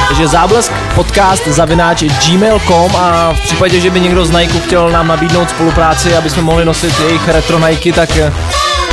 Takže 0.08 0.28
záblesk 0.28 0.72
podcast 0.94 1.48
zavináč 1.48 2.02
gmail.com 2.02 2.96
a 2.96 3.32
v 3.32 3.40
případě, 3.40 3.80
že 3.80 3.90
by 3.90 4.00
někdo 4.00 4.24
z 4.24 4.30
Nike 4.30 4.60
chtěl 4.60 4.90
nám 4.90 5.08
nabídnout 5.08 5.50
spolupráci, 5.50 6.16
aby 6.16 6.30
jsme 6.30 6.42
mohli 6.42 6.64
nosit 6.64 7.00
jejich 7.00 7.28
retro 7.28 7.58
Nike, 7.58 7.92
tak 7.92 8.10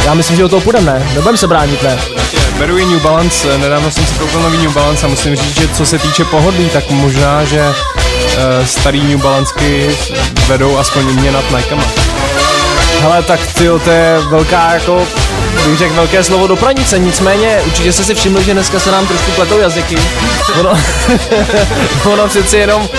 já 0.06 0.14
myslím, 0.14 0.38
že 0.38 0.46
o 0.46 0.50
toho 0.50 0.62
půjdeme, 0.62 0.92
ne? 0.92 1.08
Nebudeme 1.14 1.38
se 1.38 1.48
bránit, 1.48 1.84
ne? 1.84 2.00
Beru 2.58 2.78
i 2.78 2.86
New 2.86 3.02
Balance, 3.02 3.58
nedávno 3.58 3.92
jsem 3.92 4.06
si 4.06 4.14
koupil 4.14 4.42
nový 4.42 4.58
New 4.58 4.72
Balance 4.72 5.06
a 5.06 5.10
musím 5.10 5.36
říct, 5.36 5.60
že 5.60 5.68
co 5.68 5.86
se 5.86 6.00
týče 6.00 6.26
pohodlí, 6.26 6.70
tak 6.70 6.90
možná, 6.90 7.46
že 7.46 7.68
uh, 7.68 8.66
starý 8.66 9.04
New 9.04 9.22
Balanceky 9.22 9.90
vedou 10.48 10.78
aspoň 10.78 11.04
mě 11.04 11.32
nad 11.32 11.52
Nikema. 11.58 11.84
Hele, 13.02 13.24
tak 13.24 13.48
ty 13.48 13.64
to 13.84 13.90
je 13.90 14.20
velká 14.30 14.74
jako 14.74 15.08
bych 15.68 15.78
řekl 15.78 15.94
velké 15.94 16.24
slovo 16.24 16.48
do 16.48 16.56
pranice, 16.56 17.00
nicméně 17.00 17.62
určitě 17.66 17.94
jste 17.94 18.04
si 18.04 18.16
všimli, 18.16 18.44
že 18.44 18.54
dneska 18.54 18.80
se 18.80 18.92
nám 18.92 19.08
trošku 19.08 19.32
pletou 19.32 19.60
jazyky. 19.60 19.98
Ono, 20.60 20.70
ono 22.14 22.28
přeci 22.28 22.58
jenom, 22.58 22.90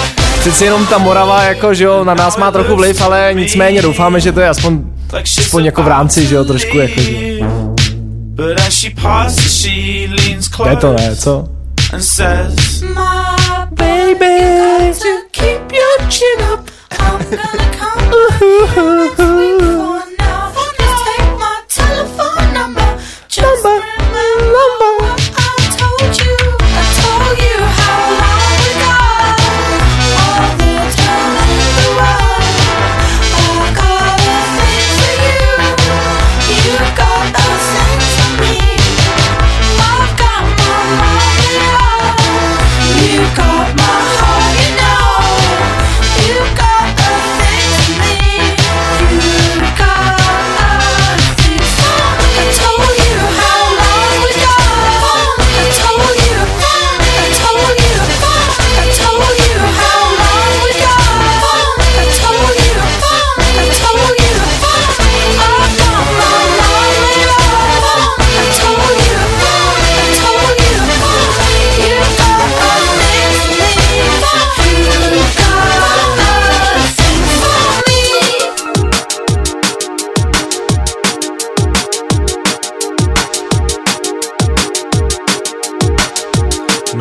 přeci 0.41 0.65
jenom 0.65 0.87
ta 0.87 0.99
Morava 0.99 1.43
jako, 1.43 1.75
že 1.75 1.85
jo, 1.85 2.05
na 2.05 2.15
nás 2.15 2.37
má 2.37 2.51
trochu 2.51 2.77
vliv, 2.77 3.03
ale 3.03 3.31
nicméně 3.35 3.83
doufáme, 3.83 4.21
že 4.21 4.33
to 4.33 4.41
je 4.41 4.49
aspoň, 4.49 4.79
aspoň 5.15 5.65
jako 5.65 5.83
v 5.83 5.89
rámci, 5.89 6.27
že 6.27 6.35
jo, 6.35 6.45
trošku 6.45 6.79
jako, 6.79 7.01
že 7.01 7.13
jo. 7.39 7.75
But 8.35 8.61
as 8.61 8.75
she 8.75 8.91
passes, 9.03 9.53
she 9.63 10.09
leans 10.09 10.49
To 10.49 10.69
je 10.69 10.77
close 10.77 10.81
to, 10.81 10.93
ne, 10.93 11.17
co? 11.17 11.49
and 11.93 12.03
says, 12.03 12.83
My 12.83 13.67
baby, 13.71 14.93
to 14.99 15.23
keep 15.33 15.73
your 15.73 16.09
chin 16.09 16.41
up. 16.53 16.71
I'm 16.99 17.19
gonna 17.31 17.71
come 17.79 18.03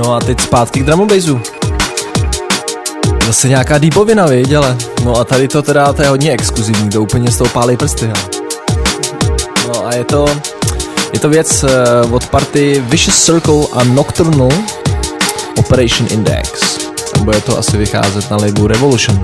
No 0.06 0.14
a 0.14 0.20
teď 0.20 0.42
zpátky 0.42 0.80
k 0.80 0.84
drum 0.84 1.02
and 1.02 1.12
bassu. 1.14 1.42
Zase 3.28 3.50
nějaká 3.50 3.78
deepovina, 3.78 4.26
viď, 4.26 4.54
ale 4.54 4.78
no 5.04 5.16
a 5.16 5.24
tady 5.24 5.48
to 5.48 5.62
teda, 5.62 5.94
to 5.94 6.02
je 6.02 6.10
hodně 6.10 6.32
exkluzivní, 6.32 6.90
to 6.90 7.02
úplně 7.02 7.32
z 7.32 7.38
toho 7.38 7.50
pálej 7.50 7.78
prsty, 7.78 8.06
hele. 8.06 8.20
No 9.68 9.88
a 9.88 9.94
je 9.94 10.04
to, 10.04 10.26
je 11.14 11.20
to 11.20 11.30
věc 11.30 11.64
uh, 11.64 12.14
od 12.14 12.28
party 12.28 12.84
Vicious 12.88 13.24
Circle 13.24 13.66
a 13.74 13.84
Nocturnal 13.84 14.50
Operation 15.58 16.08
Index. 16.12 16.78
A 17.16 17.20
bude 17.20 17.42
to 17.42 17.58
asi 17.58 17.78
vycházet 17.78 18.32
na 18.32 18.38
labelu 18.38 18.68
Revolution. 18.68 19.22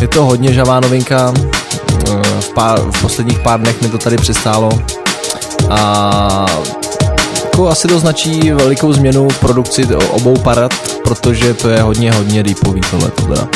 Je 0.00 0.08
to 0.08 0.24
hodně 0.24 0.52
žavá 0.52 0.80
novinka, 0.80 1.30
uh, 1.30 2.22
v, 2.40 2.48
pár, 2.54 2.80
v 2.80 3.02
posledních 3.02 3.38
pár 3.38 3.60
dnech 3.60 3.82
mi 3.82 3.88
to 3.88 3.98
tady 3.98 4.16
přistálo 4.16 4.70
a 5.70 6.46
jako 7.58 7.70
asi 7.70 7.88
to 7.88 7.98
značí 7.98 8.52
velikou 8.52 8.92
změnu 8.92 9.28
v 9.28 9.38
produkci 9.38 9.86
obou 10.10 10.36
parad, 10.36 10.72
protože 11.04 11.54
to 11.54 11.68
je 11.68 11.82
hodně, 11.82 12.12
hodně 12.12 12.42
deepový 12.42 12.80
tohle 12.90 13.10
to 13.10 13.22
teda. 13.22 13.48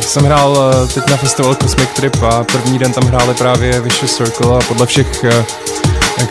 Jsem 0.00 0.24
hrál 0.24 0.72
eh, 0.84 0.86
teď 0.86 1.10
na 1.10 1.16
festival 1.16 1.54
Cosmic 1.54 1.88
Trip 1.96 2.22
a 2.22 2.44
první 2.44 2.78
den 2.78 2.92
tam 2.92 3.04
hráli 3.04 3.34
právě 3.34 3.80
Vicious 3.80 4.16
Circle 4.16 4.56
a 4.56 4.60
podle 4.68 4.86
všech, 4.86 5.24
eh, 5.24 5.44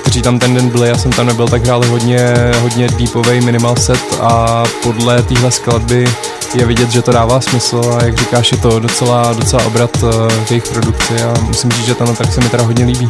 kteří 0.02 0.22
tam 0.22 0.40
ten 0.40 0.54
den 0.54 0.70
byli, 0.70 0.88
já 0.88 0.98
jsem 0.98 1.12
tam 1.12 1.28
nebyl, 1.28 1.48
tak 1.48 1.64
hráli 1.64 1.88
hodně, 1.88 2.34
hodně 2.62 2.88
deepový 2.88 3.42
minimal 3.42 3.76
set 3.76 4.18
a 4.22 4.64
podle 4.84 5.24
téhle 5.24 5.52
skladby 5.52 6.08
je 6.54 6.66
vidět, 6.66 6.92
že 6.92 7.02
to 7.02 7.12
dává 7.12 7.42
smysl 7.42 7.82
a 8.00 8.04
jak 8.04 8.18
říkáš, 8.18 8.52
je 8.52 8.58
to 8.58 8.80
docela, 8.80 9.34
docela 9.34 9.66
obrat 9.66 9.98
eh, 10.04 10.30
v 10.46 10.52
jejich 10.52 10.64
produkci 10.64 11.22
a 11.24 11.34
musím 11.42 11.72
říct, 11.72 11.86
že 11.86 11.96
ten 11.96 12.16
track 12.16 12.34
se 12.34 12.42
mi 12.42 12.50
teda 12.50 12.64
hodně 12.64 12.86
líbí. 12.86 13.10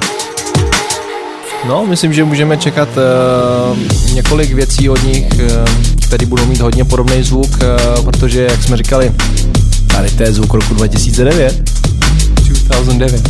No, 1.67 1.85
myslím, 1.85 2.13
že 2.13 2.23
můžeme 2.23 2.57
čekat 2.57 2.89
uh, 2.97 3.77
několik 4.13 4.51
věcí 4.53 4.89
od 4.89 5.03
nich, 5.03 5.27
uh, 5.33 5.65
které 6.07 6.25
budou 6.25 6.45
mít 6.45 6.61
hodně 6.61 6.85
podobný 6.85 7.23
zvuk, 7.23 7.49
uh, 7.49 8.05
protože, 8.05 8.41
jak 8.43 8.63
jsme 8.63 8.77
říkali, 8.77 9.11
tady 9.87 10.11
to 10.11 10.23
je 10.23 10.33
zvuk 10.33 10.53
roku 10.53 10.73
2009. 10.73 11.69
2009. 12.49 13.21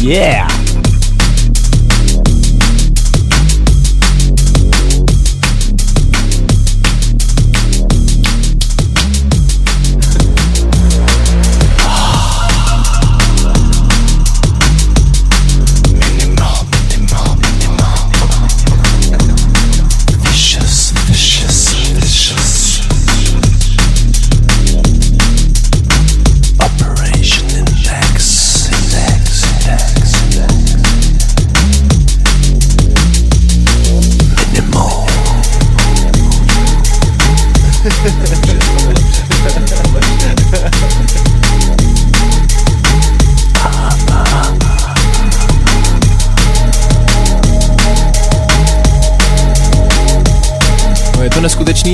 Yeah! 0.00 0.48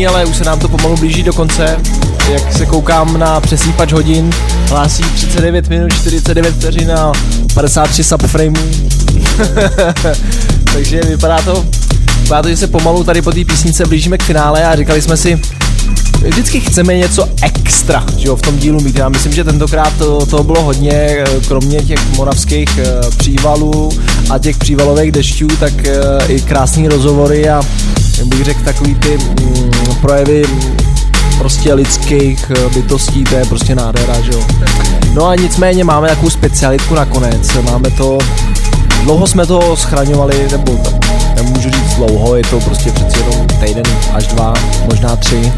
Ale 0.06 0.24
už 0.24 0.36
se 0.36 0.44
nám 0.44 0.58
to 0.58 0.68
pomalu 0.68 0.96
blíží 0.96 1.22
do 1.22 1.32
konce. 1.32 1.76
Jak 2.32 2.52
se 2.52 2.66
koukám 2.66 3.18
na 3.18 3.40
přesýpač 3.40 3.92
hodin, 3.92 4.30
hlásí 4.68 5.02
39 5.02 5.68
minut, 5.68 5.92
49 5.92 6.54
vteřin 6.54 6.92
a 6.92 7.12
53 7.54 8.04
subframeů. 8.04 8.70
Takže 10.72 11.00
vypadá 11.00 11.42
to, 11.42 11.64
vypadá 12.22 12.42
to, 12.42 12.48
že 12.48 12.56
se 12.56 12.66
pomalu 12.66 13.04
tady 13.04 13.22
po 13.22 13.32
té 13.32 13.44
písnice 13.44 13.86
blížíme 13.86 14.18
k 14.18 14.22
finále 14.22 14.64
a 14.64 14.76
říkali 14.76 15.02
jsme 15.02 15.16
si, 15.16 15.40
vždycky 16.28 16.60
chceme 16.60 16.96
něco 16.96 17.28
extra, 17.42 18.04
že 18.16 18.28
jo, 18.28 18.36
v 18.36 18.42
tom 18.42 18.56
dílu 18.58 18.80
mít. 18.80 18.96
Já 18.96 19.08
myslím, 19.08 19.32
že 19.32 19.44
tentokrát 19.44 19.92
to, 19.98 20.26
to 20.26 20.44
bylo 20.44 20.62
hodně, 20.62 20.92
eh, 20.92 21.24
kromě 21.48 21.82
těch 21.82 22.16
moravských 22.16 22.78
eh, 22.78 23.10
přívalů 23.16 23.90
a 24.30 24.38
těch 24.38 24.56
přívalových 24.56 25.12
dešťů, 25.12 25.46
tak 25.46 25.72
eh, 25.86 25.92
i 26.28 26.40
krásný 26.40 26.88
rozhovory 26.88 27.48
a 27.48 27.62
bych 28.28 28.44
řekl 28.44 28.64
takový 28.64 28.94
ty 28.94 29.18
mm, 29.18 29.94
projevy 30.00 30.44
prostě 31.38 31.74
lidských 31.74 32.50
eh, 32.50 32.68
bytostí, 32.74 33.24
to 33.24 33.34
je 33.34 33.44
prostě 33.44 33.74
nádhera, 33.74 34.20
že 34.20 34.32
jo. 34.32 34.42
No 35.14 35.26
a 35.26 35.34
nicméně 35.34 35.84
máme 35.84 36.08
takovou 36.08 36.30
specialitku 36.30 36.94
nakonec, 36.94 37.54
máme 37.62 37.90
to, 37.90 38.18
dlouho 39.04 39.26
jsme 39.26 39.46
to 39.46 39.76
schraňovali, 39.76 40.48
nebo 40.50 40.80
nemůžu 41.34 41.70
říct 41.70 41.94
dlouho, 41.96 42.36
je 42.36 42.42
to 42.42 42.60
prostě 42.60 42.92
přeci 42.92 43.18
jenom 43.18 43.46
týden 43.46 43.84
až 44.14 44.26
dva, 44.26 44.54
možná 44.86 45.16
tři, 45.16 45.52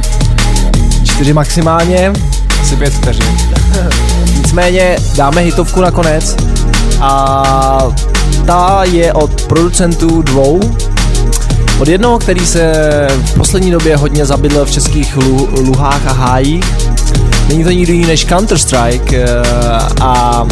čtyři 1.05 1.33
maximálně. 1.33 2.13
Asi 2.63 2.77
pět 2.77 2.93
vteřin. 2.93 3.37
Nicméně 4.37 4.97
dáme 5.17 5.41
hitovku 5.41 5.81
nakonec 5.81 6.37
a 7.01 7.83
ta 8.47 8.85
je 8.85 9.13
od 9.13 9.43
producentů 9.43 10.23
dvou. 10.23 10.61
Od 11.81 11.89
jednoho, 11.89 12.19
který 12.19 12.47
se 12.47 12.73
v 13.25 13.35
poslední 13.35 13.71
době 13.71 13.97
hodně 13.97 14.27
zabydl 14.27 14.65
v 14.65 14.71
českých 14.71 15.17
lu- 15.17 15.49
luhách 15.67 16.07
a 16.07 16.13
hájích. 16.13 16.65
Není 17.49 17.65
to 17.65 17.71
nikdo 17.71 17.93
jiný 17.93 18.07
než 18.07 18.27
Counter-Strike 18.27 19.15
eh, 19.17 19.27
a 20.01 20.45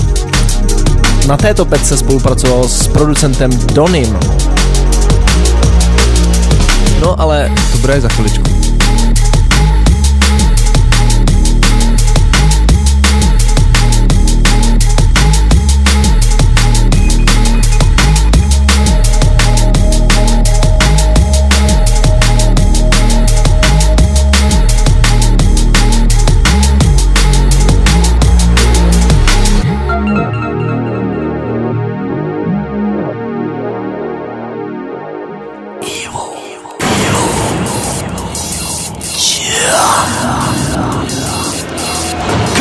na 1.26 1.36
této 1.36 1.64
pece 1.64 1.96
spolupracoval 1.96 2.68
s 2.68 2.88
producentem 2.88 3.50
Donim. 3.74 4.18
No 7.00 7.20
ale 7.20 7.50
To 7.72 7.78
bude 7.78 8.00
za 8.00 8.08
chviličku. 8.08 8.59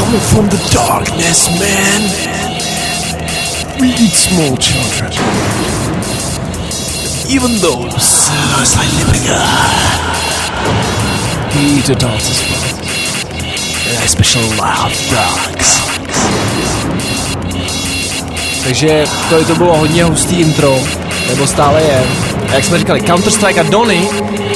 Coming 0.09 0.25
from 0.33 0.49
the 0.49 0.69
darkness, 0.73 1.47
man. 1.59 2.01
We 3.79 3.89
eat 3.89 4.15
small 4.17 4.57
children. 4.57 5.11
Even 7.29 7.51
those 7.61 8.27
who 8.27 8.57
are 8.57 8.65
slightly 8.65 9.05
bigger. 9.13 9.37
We 11.53 11.77
eat 11.77 11.89
adults 11.89 12.25
as 12.33 12.41
well. 12.49 12.65
And 13.93 14.03
especially 14.03 14.49
loud 14.57 14.91
dogs. 15.13 15.79
Takže 18.63 19.05
to, 19.29 19.45
to 19.45 19.55
bylo 19.55 19.77
hodně 19.77 20.03
hustý 20.03 20.41
intro, 20.41 20.79
nebo 21.27 21.47
stále 21.47 21.81
je. 21.81 22.03
A 22.49 22.53
jak 22.53 22.65
jsme 22.65 22.79
říkali, 22.79 23.01
Counter-Strike 23.01 23.59
a 23.59 23.63
Donny 23.63 24.09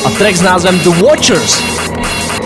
a 0.05 0.09
track 0.09 0.35
s 0.35 0.41
názvem 0.41 0.79
The 0.79 0.89
Watchers. 0.89 1.72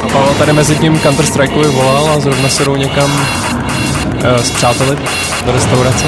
A 0.03 0.07
Pavel 0.07 0.33
tady 0.37 0.53
mezi 0.53 0.75
tím 0.75 0.99
Counter 0.99 1.25
Strikeovi 1.25 1.67
volal 1.67 2.09
a 2.09 2.19
zrovna 2.19 2.49
se 2.49 2.65
jdou 2.65 2.75
někam 2.75 3.11
uh, 3.11 4.43
s 4.43 4.51
přáteli 4.51 4.97
do 5.45 5.51
restaurace. 5.51 6.05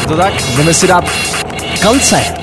Je 0.00 0.06
to 0.06 0.16
tak? 0.16 0.32
Jdeme 0.56 0.74
si 0.74 0.86
dát 0.86 1.04
kance. 1.80 2.24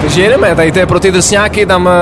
Takže 0.00 0.22
jedeme, 0.22 0.54
tady 0.54 0.72
to 0.72 0.78
je 0.78 0.86
pro 0.86 1.00
ty 1.00 1.12
drsňáky 1.12 1.66
tam 1.66 1.86
uh, 1.86 1.92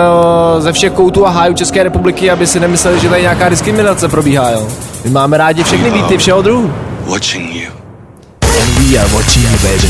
ze 0.63 0.73
všech 0.73 0.93
koutů 0.93 1.27
a 1.27 1.31
hájů 1.31 1.55
České 1.55 1.83
republiky, 1.83 2.31
aby 2.31 2.47
si 2.47 2.61
nemysleli, 2.61 3.01
že 3.01 3.09
tady 3.09 3.23
nějaká 3.23 3.49
diskriminace 3.49 4.09
probíhá, 4.09 4.51
jo. 4.51 4.69
My 5.05 5.11
máme 5.11 5.39
rádi 5.39 5.65
všechny 5.65 5.91
býty 5.91 6.19
všeho 6.19 6.43
druhu. 6.43 6.73
Watching 7.07 7.55
you. 7.55 7.71
And 8.43 8.79
we 8.79 8.99
are 8.99 9.09
watching 9.09 9.51
you, 9.51 9.59
baby. 9.63 9.89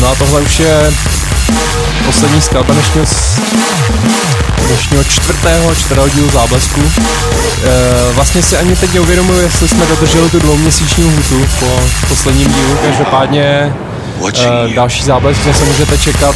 No 0.00 0.08
a 0.08 0.14
tohle 0.14 0.40
už 0.40 0.60
je 0.60 0.92
poslední 2.06 2.40
skladba 2.40 2.74
dnešního, 2.74 3.06
dnešního 4.66 5.04
čtvrtého, 5.04 5.74
čtvrtého 5.74 6.08
dílu 6.08 6.30
Záblesku. 6.30 6.80
E, 6.80 8.12
vlastně 8.12 8.42
si 8.42 8.56
ani 8.56 8.76
teď 8.76 8.94
neuvědomuji, 8.94 9.40
jestli 9.42 9.68
jsme 9.68 9.86
dodrželi 9.86 10.30
tu 10.30 10.38
dvouměsíční 10.38 11.04
lhutu 11.04 11.46
po 11.60 11.80
posledním 12.08 12.52
dílu. 12.52 12.78
Každopádně 12.86 13.42
e, 14.38 14.74
další 14.74 15.04
záblesk 15.04 15.44
zase 15.44 15.64
můžete 15.64 15.98
čekat 15.98 16.34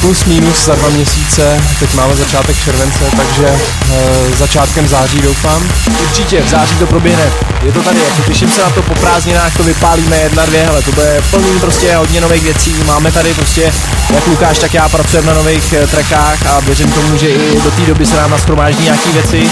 plus 0.00 0.24
minus 0.24 0.64
za 0.64 0.74
dva 0.74 0.88
měsíce. 0.88 1.60
Teď 1.78 1.94
máme 1.94 2.16
začátek 2.16 2.64
července, 2.64 3.04
takže 3.16 3.46
e, 3.48 4.36
začátkem 4.38 4.88
září 4.88 5.18
doufám. 5.20 5.68
Určitě, 6.02 6.42
v 6.42 6.48
září 6.48 6.76
to 6.76 6.86
proběhne. 6.86 7.32
Je 7.62 7.72
to 7.72 7.82
tady, 7.82 7.98
jako 7.98 8.22
těším 8.22 8.50
se 8.50 8.62
na 8.62 8.70
to, 8.70 8.82
po 8.82 8.94
prázdninách 8.94 9.56
to 9.56 9.62
vypálíme 9.62 10.16
jedna, 10.16 10.46
dvě, 10.46 10.64
hele, 10.64 10.82
to 10.82 10.92
bude 10.92 11.22
plný 11.30 11.60
prostě 11.60 11.96
hodně 11.96 12.20
nových 12.20 12.42
věcí. 12.42 12.74
Máme 12.86 13.12
tady 13.12 13.34
prostě, 13.34 13.72
jak 14.14 14.26
Lukáš, 14.26 14.58
tak 14.58 14.74
já 14.74 14.88
pracujeme 14.88 15.26
na 15.26 15.34
nových 15.34 15.72
eh, 15.72 15.86
trackách 15.86 16.46
a 16.46 16.60
věřím 16.60 16.92
tomu, 16.92 17.16
že 17.16 17.28
i 17.28 17.60
do 17.60 17.70
té 17.70 17.82
doby 17.82 18.06
se 18.06 18.16
nám 18.16 18.30
naschromáždí 18.30 18.84
nějaké 18.84 19.12
věci, 19.12 19.50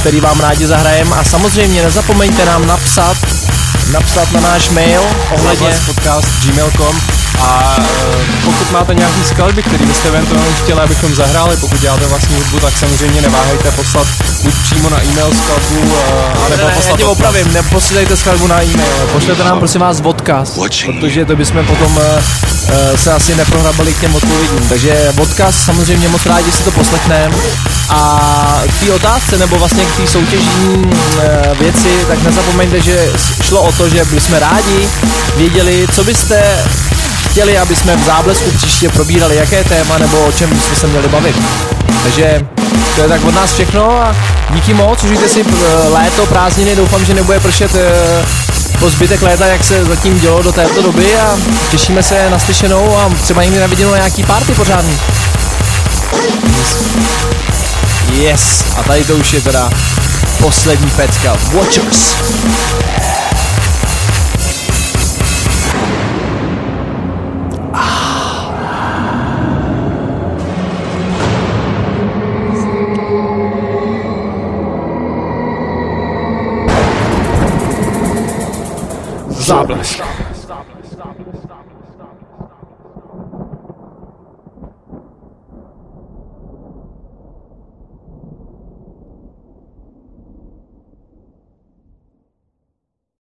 které 0.00 0.20
vám 0.20 0.40
rádi 0.40 0.66
zahrajem. 0.66 1.12
A 1.12 1.24
samozřejmě 1.24 1.82
nezapomeňte 1.82 2.44
nám 2.44 2.66
napsat, 2.66 3.16
napsat 3.92 4.32
na 4.32 4.40
náš 4.40 4.68
mail 4.68 5.02
ohledně 5.30 5.80
podcast 5.86 6.28
gmail.com 6.44 7.23
a 7.40 7.76
e, 7.78 8.42
pokud 8.44 8.70
máte 8.70 8.94
nějaký 8.94 9.24
skladby, 9.24 9.62
který 9.62 9.86
byste 9.86 10.08
eventuálně 10.08 10.52
chtěli, 10.62 10.80
abychom 10.80 11.14
zahráli, 11.14 11.56
pokud 11.56 11.80
děláte 11.80 12.06
vlastní 12.06 12.36
hudbu, 12.36 12.60
tak 12.60 12.78
samozřejmě 12.78 13.20
neváhejte 13.20 13.70
poslat 13.70 14.06
buď 14.42 14.54
přímo 14.64 14.90
na 14.90 15.02
e-mail 15.02 15.34
skladbu, 15.34 15.94
e, 15.94 16.46
anebo 16.46 16.62
Ne, 16.62 16.68
ne, 16.68 16.74
poslat 16.76 16.90
já 16.90 16.96
tě 16.96 17.04
opravím, 17.04 17.52
neposílejte 17.52 18.16
skladbu 18.16 18.46
na 18.46 18.62
e-mail, 18.62 19.08
pošlete 19.12 19.44
nám 19.44 19.58
prosím 19.58 19.80
vás 19.80 20.00
odkaz, 20.02 20.58
protože 20.86 21.24
to 21.24 21.36
bychom 21.36 21.66
potom 21.66 21.96
uh, 21.96 22.96
se 22.96 23.12
asi 23.12 23.34
neprohrabali 23.34 23.94
k 23.94 24.00
těm 24.00 24.14
odpovědím. 24.14 24.68
Takže 24.68 25.12
odkaz 25.22 25.54
samozřejmě 25.64 26.08
moc 26.08 26.26
rádi 26.26 26.52
si 26.52 26.62
to 26.62 26.70
poslechneme. 26.70 27.34
A 27.88 28.62
k 28.68 28.80
té 28.80 28.92
otázce 28.92 29.38
nebo 29.38 29.58
vlastně 29.58 29.84
k 29.84 29.96
té 29.96 30.06
soutěžní 30.06 30.74
uh, 30.74 31.58
věci, 31.58 31.88
tak 32.08 32.22
nezapomeňte, 32.22 32.80
že 32.80 33.12
šlo 33.42 33.62
o 33.62 33.72
to, 33.72 33.88
že 33.88 34.04
bychom 34.04 34.34
rádi 34.34 34.88
věděli, 35.36 35.86
co 35.94 36.04
byste 36.04 36.64
chtěli, 37.30 37.58
aby 37.58 37.76
jsme 37.76 37.96
v 37.96 38.04
záblesku 38.04 38.50
příště 38.50 38.88
probírali, 38.88 39.36
jaké 39.36 39.64
téma 39.64 39.98
nebo 39.98 40.24
o 40.24 40.32
čem 40.32 40.50
bychom 40.50 40.76
se 40.76 40.86
měli 40.86 41.08
bavit. 41.08 41.36
Takže 42.02 42.46
to 42.94 43.02
je 43.02 43.08
tak 43.08 43.24
od 43.24 43.34
nás 43.34 43.52
všechno 43.52 44.02
a 44.02 44.16
díky 44.50 44.74
moc, 44.74 45.04
užijte 45.04 45.28
si 45.28 45.40
eh, 45.40 45.88
léto, 45.88 46.26
prázdniny, 46.26 46.76
doufám, 46.76 47.04
že 47.04 47.14
nebude 47.14 47.40
pršet 47.40 47.74
eh, 47.74 48.26
po 48.78 48.90
zbytek 48.90 49.22
léta, 49.22 49.46
jak 49.46 49.64
se 49.64 49.84
zatím 49.84 50.20
dělo 50.20 50.42
do 50.42 50.52
této 50.52 50.82
doby 50.82 51.16
a 51.16 51.36
těšíme 51.70 52.02
se 52.02 52.30
na 52.30 52.38
slyšenou 52.38 52.96
a 52.96 53.10
třeba 53.22 53.44
někdy 53.44 53.60
na 53.60 53.66
viděnou 53.66 53.94
nějaký 53.94 54.24
party 54.24 54.52
pořádný. 54.52 54.98
Yes, 58.12 58.64
a 58.76 58.82
tady 58.82 59.04
to 59.04 59.14
už 59.14 59.32
je 59.32 59.40
teda 59.40 59.70
poslední 60.40 60.90
pecka. 60.90 61.36
Watchers. 61.52 62.14
Záblesk. 79.44 80.23